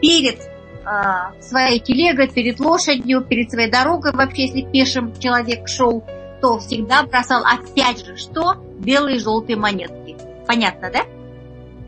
[0.00, 6.04] перед э, своей телегой, перед лошадью, перед своей дорогой, вообще, если пешим человек шел,
[6.40, 8.54] то всегда бросал опять же что?
[8.78, 10.16] Белые и желтые монетки.
[10.46, 11.00] Понятно, да?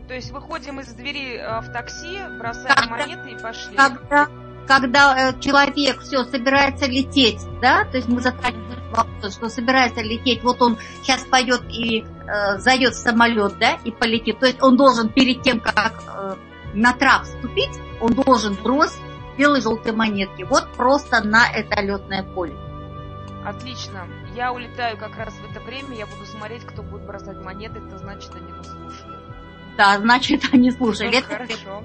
[0.07, 3.75] То есть выходим из двери э, в такси, бросаем Когда- монеты и пошли.
[3.75, 4.27] когда,
[4.67, 10.43] когда э, человек все собирается лететь, да, то есть мы затрагиваем вопрос, что собирается лететь,
[10.43, 14.39] вот он сейчас пойдет и э, зайдет в самолет, да, и полетит.
[14.39, 16.35] То есть он должен перед тем, как э,
[16.73, 18.99] на трап вступить, он должен бросить
[19.37, 20.43] белые желтые монетки.
[20.43, 22.55] Вот просто на это летное поле.
[23.45, 24.07] Отлично.
[24.35, 27.97] Я улетаю как раз в это время, я буду смотреть, кто будет бросать монеты, это
[27.97, 29.23] значит, они нас слушают.
[29.77, 31.07] Да, значит, они слушали.
[31.07, 31.83] Ну, Это Хорошо.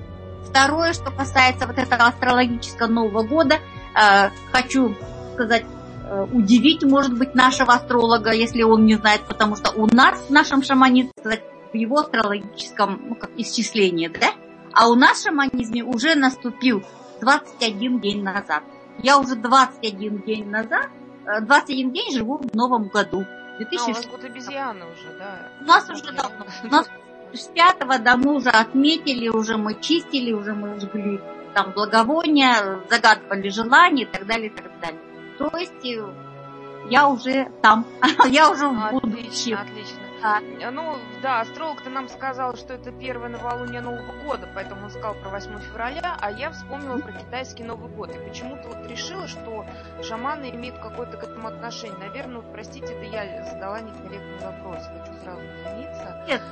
[0.49, 3.57] Второе, что касается вот этого астрологического Нового года,
[3.95, 4.95] э, хочу
[5.35, 5.65] сказать,
[6.05, 10.31] э, удивить, может быть, нашего астролога, если он не знает, потому что у нас в
[10.31, 14.33] нашем шаманизме, сказать, в его астрологическом ну, как исчислении, да,
[14.75, 16.83] а у нас в шаманизме уже наступил
[17.21, 18.63] 21 день назад.
[18.99, 20.89] Я уже 21 день назад,
[21.27, 23.25] э, 21 день живу в Новом году.
[23.25, 25.49] А, у 2006 вас год обезьяны уже, да.
[25.61, 26.47] у нас уже давно.
[26.65, 26.89] У нас
[27.35, 31.21] с пятого да, мы уже отметили, уже мы чистили, уже мы жгли
[31.55, 35.01] там благовония, загадывали желания и так далее, и так далее.
[35.39, 36.05] То есть э,
[36.89, 37.87] я уже там,
[38.29, 39.59] я уже в будущем.
[39.59, 39.99] отлично.
[40.25, 45.15] А, Ну, да, астролог-то нам сказал, что это первое новолуние Нового года, поэтому он сказал
[45.15, 48.15] про 8 февраля, а я вспомнила про китайский Новый год.
[48.15, 49.67] И почему-то вот решила, что
[50.01, 51.99] шаманы имеют какое-то к этому отношение.
[51.99, 54.85] Наверное, вот, простите, это я задала некорректный вопрос.
[55.01, 56.25] Хочу сразу извиниться.
[56.27, 56.43] Нет,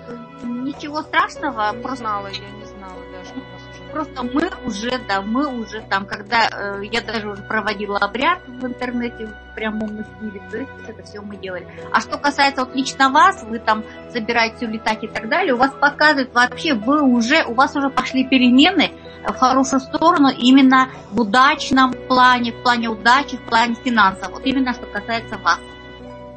[0.43, 3.93] ничего страшного, Не просто знала, я не знала, да, что у нас уже...
[3.93, 8.65] Просто мы уже, да, мы уже там, когда э, я даже уже проводила обряд в
[8.65, 11.67] интернете в прямом эфире, то есть это все мы делали.
[11.93, 15.73] А что касается вот лично вас, вы там собираетесь улетать и так далее, у вас
[15.73, 18.93] показывает вообще, вы уже, у вас уже пошли перемены
[19.25, 24.31] в хорошую сторону именно в удачном плане, в плане удачи, в плане финансов.
[24.33, 25.61] Вот именно что касается вас.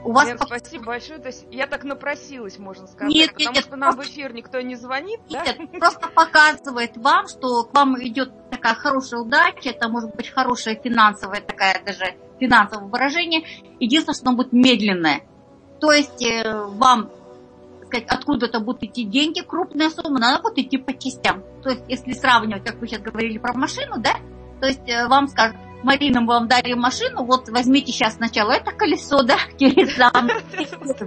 [0.03, 1.19] У вас Лен, спасибо большое.
[1.19, 3.13] То есть я так напросилась, можно сказать.
[3.13, 5.43] Нет, потому нет, что нам в просто- эфир никто не звонит, да?
[5.45, 10.79] Нет, просто показывает вам, что к вам идет такая хорошая удача, это может быть хорошее
[10.81, 13.43] финансовое, такая даже финансовое выражение.
[13.79, 15.21] Единственное, что оно будет медленное.
[15.79, 17.09] То есть э, вам
[17.87, 21.43] сказать, откуда-то будут идти деньги, крупная сумма, она будет идти по частям.
[21.61, 24.15] То есть, если сравнивать, как вы сейчас говорили про машину, да,
[24.59, 28.71] то есть э, вам скажут, Марина, мы вам дарим машину, вот возьмите сейчас сначала это
[28.71, 30.29] колесо, да, зам,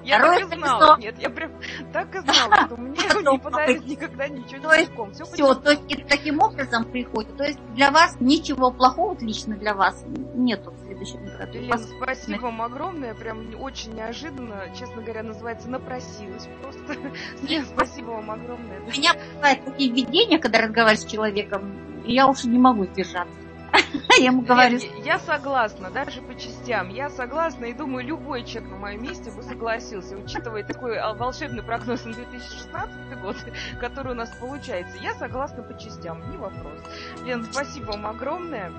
[0.04, 0.98] Я так и знала.
[0.98, 1.52] Нет, я прям
[1.92, 2.92] так и знала, что мне
[3.32, 5.12] не подарят никогда ничего целиком.
[5.12, 7.36] Все то есть таким образом приходит.
[7.36, 10.04] То есть для вас ничего плохого лично для вас
[10.34, 11.58] нету в следующем году.
[11.58, 16.96] Лена, спасибо вам огромное, прям очень неожиданно, честно говоря, называется напросилась просто.
[17.48, 18.80] Лен, спасибо вам огромное.
[18.80, 23.45] У меня бывают такие видения, когда разговариваю с человеком, я уж не могу сдержаться.
[24.18, 26.88] Я ему говорю, я согласна, даже по частям.
[26.88, 31.62] Я согласна и думаю, любой человек на моем месте бы согласился, учитывая такой а, волшебный
[31.62, 33.36] прогноз на 2016 год,
[33.80, 34.96] который у нас получается.
[35.00, 36.78] Я согласна по частям, не вопрос.
[37.24, 38.72] Лен, спасибо вам огромное.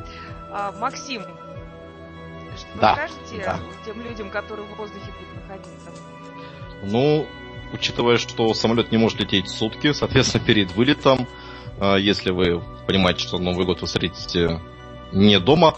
[0.51, 3.59] А, Максим, ш- да, скажете да.
[3.85, 5.91] тем людям, которые в воздухе будут находиться?
[6.83, 7.27] Ну,
[7.73, 11.27] учитывая, что самолет не может лететь сутки, соответственно, перед вылетом,
[11.79, 14.59] э, если вы понимаете, что Новый год вы встретите
[15.11, 15.75] не дома,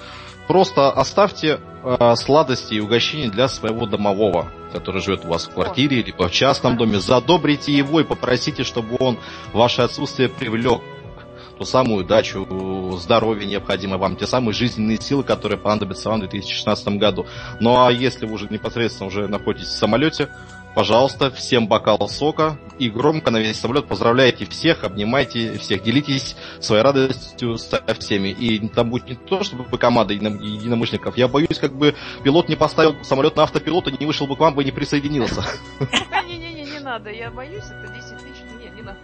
[0.47, 6.01] просто оставьте э, сладости и угощения для своего домового, который живет у вас в квартире,
[6.03, 6.99] либо в частном доме.
[6.99, 9.17] Задобрите его и попросите, чтобы он
[9.53, 10.81] ваше отсутствие привлек
[11.59, 16.87] ту самую удачу, здоровье необходимое вам, те самые жизненные силы, которые понадобятся вам в 2016
[16.97, 17.27] году.
[17.59, 20.29] Ну а если вы уже непосредственно уже находитесь в самолете,
[20.75, 26.81] пожалуйста, всем бокал сока и громко на весь самолет поздравляйте всех, обнимайте всех, делитесь своей
[26.81, 28.29] радостью со всеми.
[28.29, 31.17] И там будет не то, чтобы команда единомышленников.
[31.17, 34.39] Я боюсь, как бы пилот не поставил самолет на автопилот и не вышел бы к
[34.39, 35.43] вам бы не присоединился.
[36.27, 38.99] Не-не-не, не надо, я боюсь, это 10 тысяч, нет, не надо.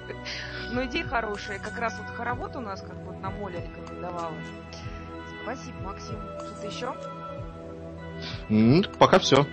[0.71, 4.33] Но идея хорошая, как раз вот хоровод у нас, как вот на моле рекомендовала.
[5.43, 6.15] Спасибо, Максим.
[6.39, 6.93] Что-то еще?
[8.97, 9.45] Пока все.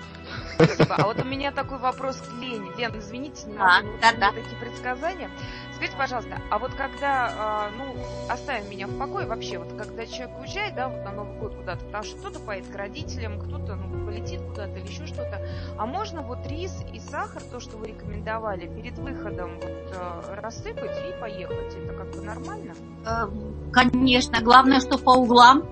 [0.55, 0.95] Спасибо.
[0.97, 2.71] А вот у меня такой вопрос к Лене.
[2.77, 4.33] Лен, извините, не А, могу да, да.
[4.33, 5.31] такие предсказания.
[5.75, 7.97] Скажите, пожалуйста, а вот когда, а, ну,
[8.31, 11.85] оставим меня в покое вообще, вот когда человек уезжает, да, вот на Новый год куда-то,
[11.87, 15.45] потому что кто-то поедет к родителям, кто-то, ну, полетит куда-то или еще что-то,
[15.77, 20.97] а можно вот рис и сахар, то, что вы рекомендовали, перед выходом вот а, рассыпать
[21.09, 21.75] и поехать?
[21.75, 22.75] Это как бы нормально?
[23.05, 23.27] Э,
[23.73, 25.65] Конечно, главное, что по углам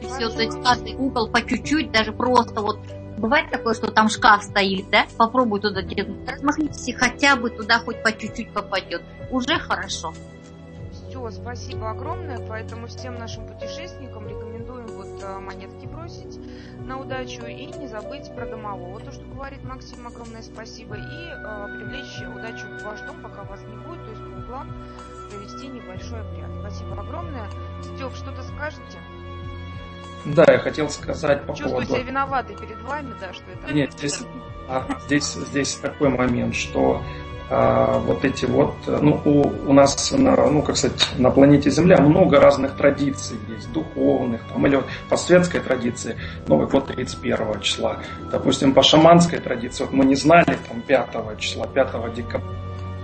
[0.00, 2.78] Все вот эти каждый угол по чуть-чуть, даже просто вот
[3.16, 5.06] бывает такое, что там шкаф стоит, да?
[5.16, 9.02] Попробуй туда где размахнитесь, хотя бы туда хоть по чуть-чуть попадет.
[9.30, 10.12] Уже хорошо.
[10.92, 12.38] Все, спасибо огромное.
[12.46, 16.38] Поэтому всем нашим путешественникам рекомендуем вот э, монетки бросить
[16.78, 19.00] на удачу и не забыть про домового.
[19.00, 20.96] То, что говорит Максим, огромное спасибо.
[20.96, 24.72] И э, привлечь удачу в ваш дом, пока вас не будет, то есть по углам
[25.30, 26.50] провести небольшой обряд.
[26.60, 27.48] Спасибо огромное.
[27.82, 28.98] Степ, что-то скажете?
[30.34, 31.94] Да, я хотел сказать по Чувствую поводу...
[31.94, 33.72] себя виноватой перед вами, да, что это...
[33.72, 34.22] Нет, здесь,
[34.68, 37.02] а, здесь, здесь такой момент, что
[37.48, 41.98] а, вот эти вот, ну, у, у нас, на, ну, как сказать, на планете Земля
[41.98, 46.16] много разных традиций есть, духовных, там, или вот по светской традиции
[46.48, 47.98] Новый год 31 числа.
[48.32, 52.50] Допустим, по шаманской традиции, вот мы не знали, там, 5 числа, 5 декабря.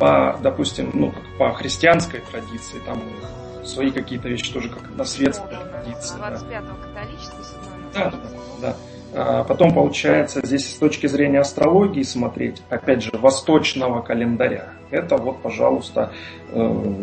[0.00, 5.04] По, допустим, ну, по христианской традиции, там у них свои какие-то вещи тоже, как на
[5.04, 6.16] светской традиции.
[6.18, 6.34] да.
[6.34, 8.18] 25-го католической, 7 Да, да,
[8.60, 8.76] да.
[9.14, 14.70] А Потом получается здесь с точки зрения астрологии смотреть, опять же, восточного календаря.
[14.90, 16.12] Это вот, пожалуйста,
[16.50, 16.94] э,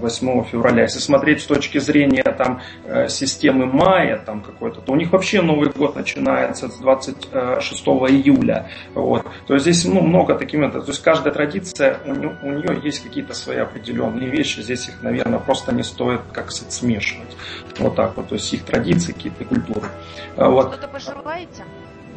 [0.00, 0.82] 8 февраля.
[0.82, 5.42] Если смотреть с точки зрения там, э, системы мая там какой-то, то у них вообще
[5.42, 8.68] Новый год начинается с 26 июля.
[8.94, 9.26] Вот.
[9.46, 10.84] То есть здесь ну, много таких моментов.
[10.84, 14.60] То есть каждая традиция, у нее, у нее есть какие-то свои определенные вещи.
[14.60, 17.36] Здесь их, наверное, просто не стоит как сказать, смешивать.
[17.78, 18.28] Вот так вот.
[18.28, 19.88] То есть их традиции, какие-то культуры.
[20.36, 20.72] Вот.
[20.72, 21.64] Что-то пожелаете?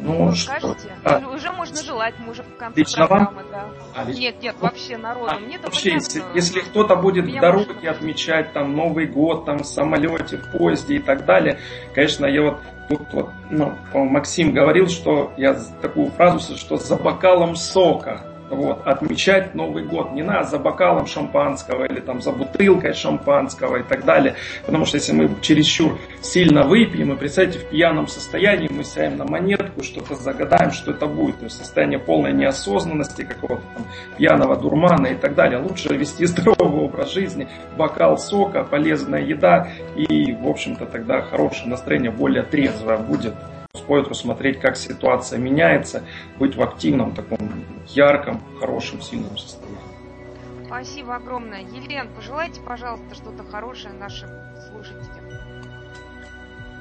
[0.00, 0.52] Ну, что?
[0.58, 0.96] Скажете?
[1.04, 3.36] А, уже можно желать, мы уже в конце Лично вам?
[3.50, 3.64] да.
[3.96, 5.30] а, лично- Нет, нет, вообще народу.
[5.34, 6.36] А, Мне-то Вообще, если, понятно.
[6.36, 10.96] если кто-то будет в дороге можно- отмечать там Новый год, там в самолете, в поезде
[10.96, 11.58] и так далее,
[11.94, 17.56] конечно, я вот тут вот, ну, Максим говорил, что я такую фразу, что за бокалом
[17.56, 18.24] сока.
[18.50, 20.12] Вот, отмечать Новый год.
[20.12, 24.34] Не надо за бокалом шампанского или там за бутылкой шампанского и так далее.
[24.64, 29.24] Потому что если мы чересчур сильно выпьем, и представьте, в пьяном состоянии мы сядем на
[29.24, 31.38] монетку, что-то загадаем, что это будет.
[31.38, 33.84] То есть состояние полной неосознанности, какого-то там
[34.16, 35.58] пьяного дурмана и так далее.
[35.58, 42.10] Лучше вести здоровый образ жизни, бокал сока, полезная еда и, в общем-то, тогда хорошее настроение,
[42.10, 43.34] более трезвое будет.
[43.74, 46.02] Стоит рассмотреть, как ситуация меняется,
[46.38, 49.78] быть в активном, таком ярком, хорошем, сильном состоянии.
[50.64, 51.60] Спасибо огромное.
[51.60, 54.30] Елена, пожелайте, пожалуйста, что-то хорошее нашим
[54.70, 55.24] слушателям.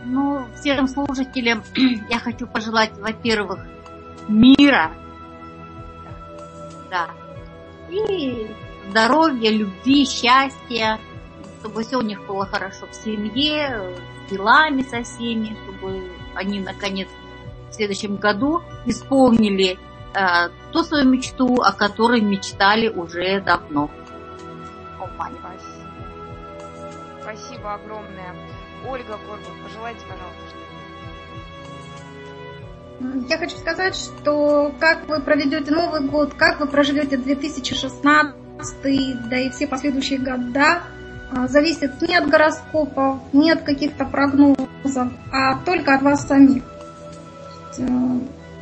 [0.05, 1.61] Ну, всем слушателям
[2.09, 3.65] я хочу пожелать, во-первых,
[4.29, 4.91] мира.
[6.89, 7.09] Да.
[7.89, 8.49] И
[8.89, 10.99] здоровья, любви, счастья,
[11.59, 13.93] чтобы все у них было хорошо в семье,
[14.25, 16.01] с делами со всеми, чтобы
[16.37, 17.07] они наконец
[17.69, 19.77] в следующем году исполнили
[20.13, 23.89] э, ту свою мечту, о которой мечтали уже давно.
[24.99, 25.09] О.
[25.15, 25.51] Спасибо.
[27.21, 28.35] Спасибо огромное.
[28.87, 30.57] Ольга Горбун, пожелайте, пожалуйста, что
[33.29, 39.49] Я хочу сказать, что как вы проведете Новый год, как вы проживете 2016, да и
[39.49, 40.83] все последующие года,
[41.47, 46.63] зависит не от гороскопов, не от каких-то прогнозов, а только от вас самих.
[47.77, 47.83] Э,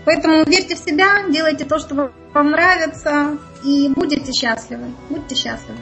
[0.05, 4.93] Поэтому верьте в себя, делайте то, что вам нравится, и будете счастливы.
[5.09, 5.79] Будьте счастливы.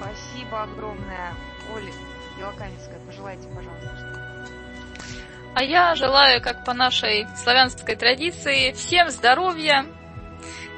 [0.00, 1.34] Спасибо огромное.
[1.74, 1.92] Оля
[2.38, 5.10] Белокаменская, пожелайте, пожалуйста, что
[5.54, 9.84] А я желаю, как по нашей славянской традиции, всем здоровья.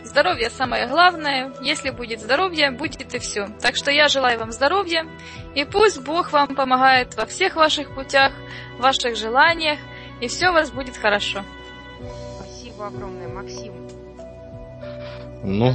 [0.08, 1.52] Здоровье самое главное.
[1.60, 3.48] Если будет здоровье, будет и все.
[3.60, 5.06] Так что я желаю вам здоровья.
[5.54, 8.32] И пусть Бог вам помогает во всех ваших путях,
[8.78, 9.78] ваших желаниях.
[10.22, 11.44] И все у вас будет хорошо.
[12.38, 13.74] Спасибо огромное, Максим.
[15.44, 15.74] Ну,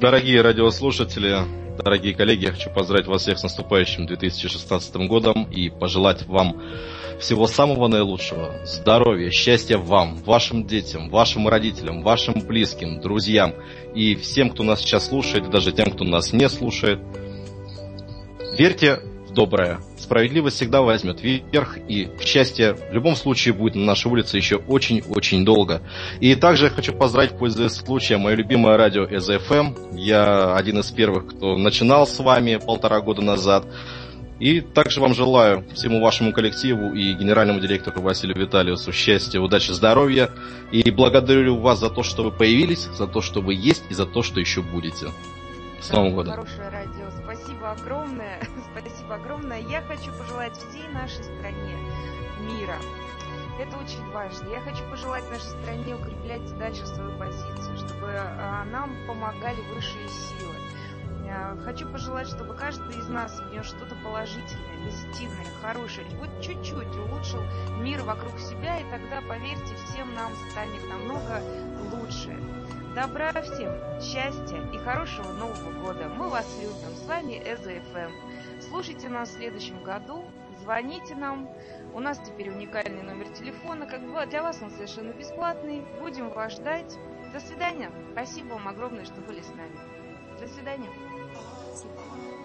[0.00, 6.26] дорогие радиослушатели, дорогие коллеги, я хочу поздравить вас всех с наступающим 2016 годом и пожелать
[6.26, 6.60] вам
[7.20, 8.54] всего самого наилучшего.
[8.64, 13.54] Здоровья, счастья вам, вашим детям, вашим родителям, вашим близким, друзьям
[13.94, 17.00] и всем, кто нас сейчас слушает, и даже тем, кто нас не слушает.
[18.58, 19.00] Верьте
[19.34, 19.80] доброе.
[19.98, 25.44] Справедливость всегда возьмет вверх, и счастье в любом случае будет на нашей улице еще очень-очень
[25.44, 25.82] долго.
[26.20, 29.96] И также хочу поздравить, пользуясь случаем, мое любимое радио СФМ.
[29.96, 33.66] Я один из первых, кто начинал с вами полтора года назад.
[34.40, 40.30] И также вам желаю всему вашему коллективу и генеральному директору Василию Виталиусу счастья, удачи, здоровья.
[40.72, 44.06] И благодарю вас за то, что вы появились, за то, что вы есть и за
[44.06, 45.06] то, что еще будете.
[45.80, 46.34] С Новым годом.
[46.34, 47.10] Хорошее радио.
[47.22, 48.40] Спасибо огромное.
[49.04, 49.60] Спасибо огромное.
[49.60, 51.76] Я хочу пожелать всей нашей стране
[52.40, 52.76] мира.
[53.60, 54.48] Это очень важно.
[54.48, 60.54] Я хочу пожелать нашей стране укреплять дальше свою позицию, чтобы а, нам помогали высшие силы
[61.64, 67.40] Хочу пожелать, чтобы каждый из нас внес что-то положительное, позитивное, хорошее, вот чуть-чуть улучшил
[67.80, 71.40] мир вокруг себя, и тогда, поверьте, всем нам станет намного
[71.92, 72.38] лучше.
[72.94, 76.08] Добра всем, счастья и хорошего Нового года.
[76.08, 76.94] Мы вас любим.
[76.94, 78.33] С вами ЭЗФМ.
[78.74, 80.24] Слушайте нас в следующем году,
[80.58, 81.48] звоните нам.
[81.94, 83.86] У нас теперь уникальный номер телефона.
[83.86, 85.84] Как бы для вас он совершенно бесплатный.
[86.00, 86.98] Будем вас ждать.
[87.32, 87.92] До свидания.
[88.10, 89.78] Спасибо вам огромное, что были с нами.
[90.40, 90.90] До свидания.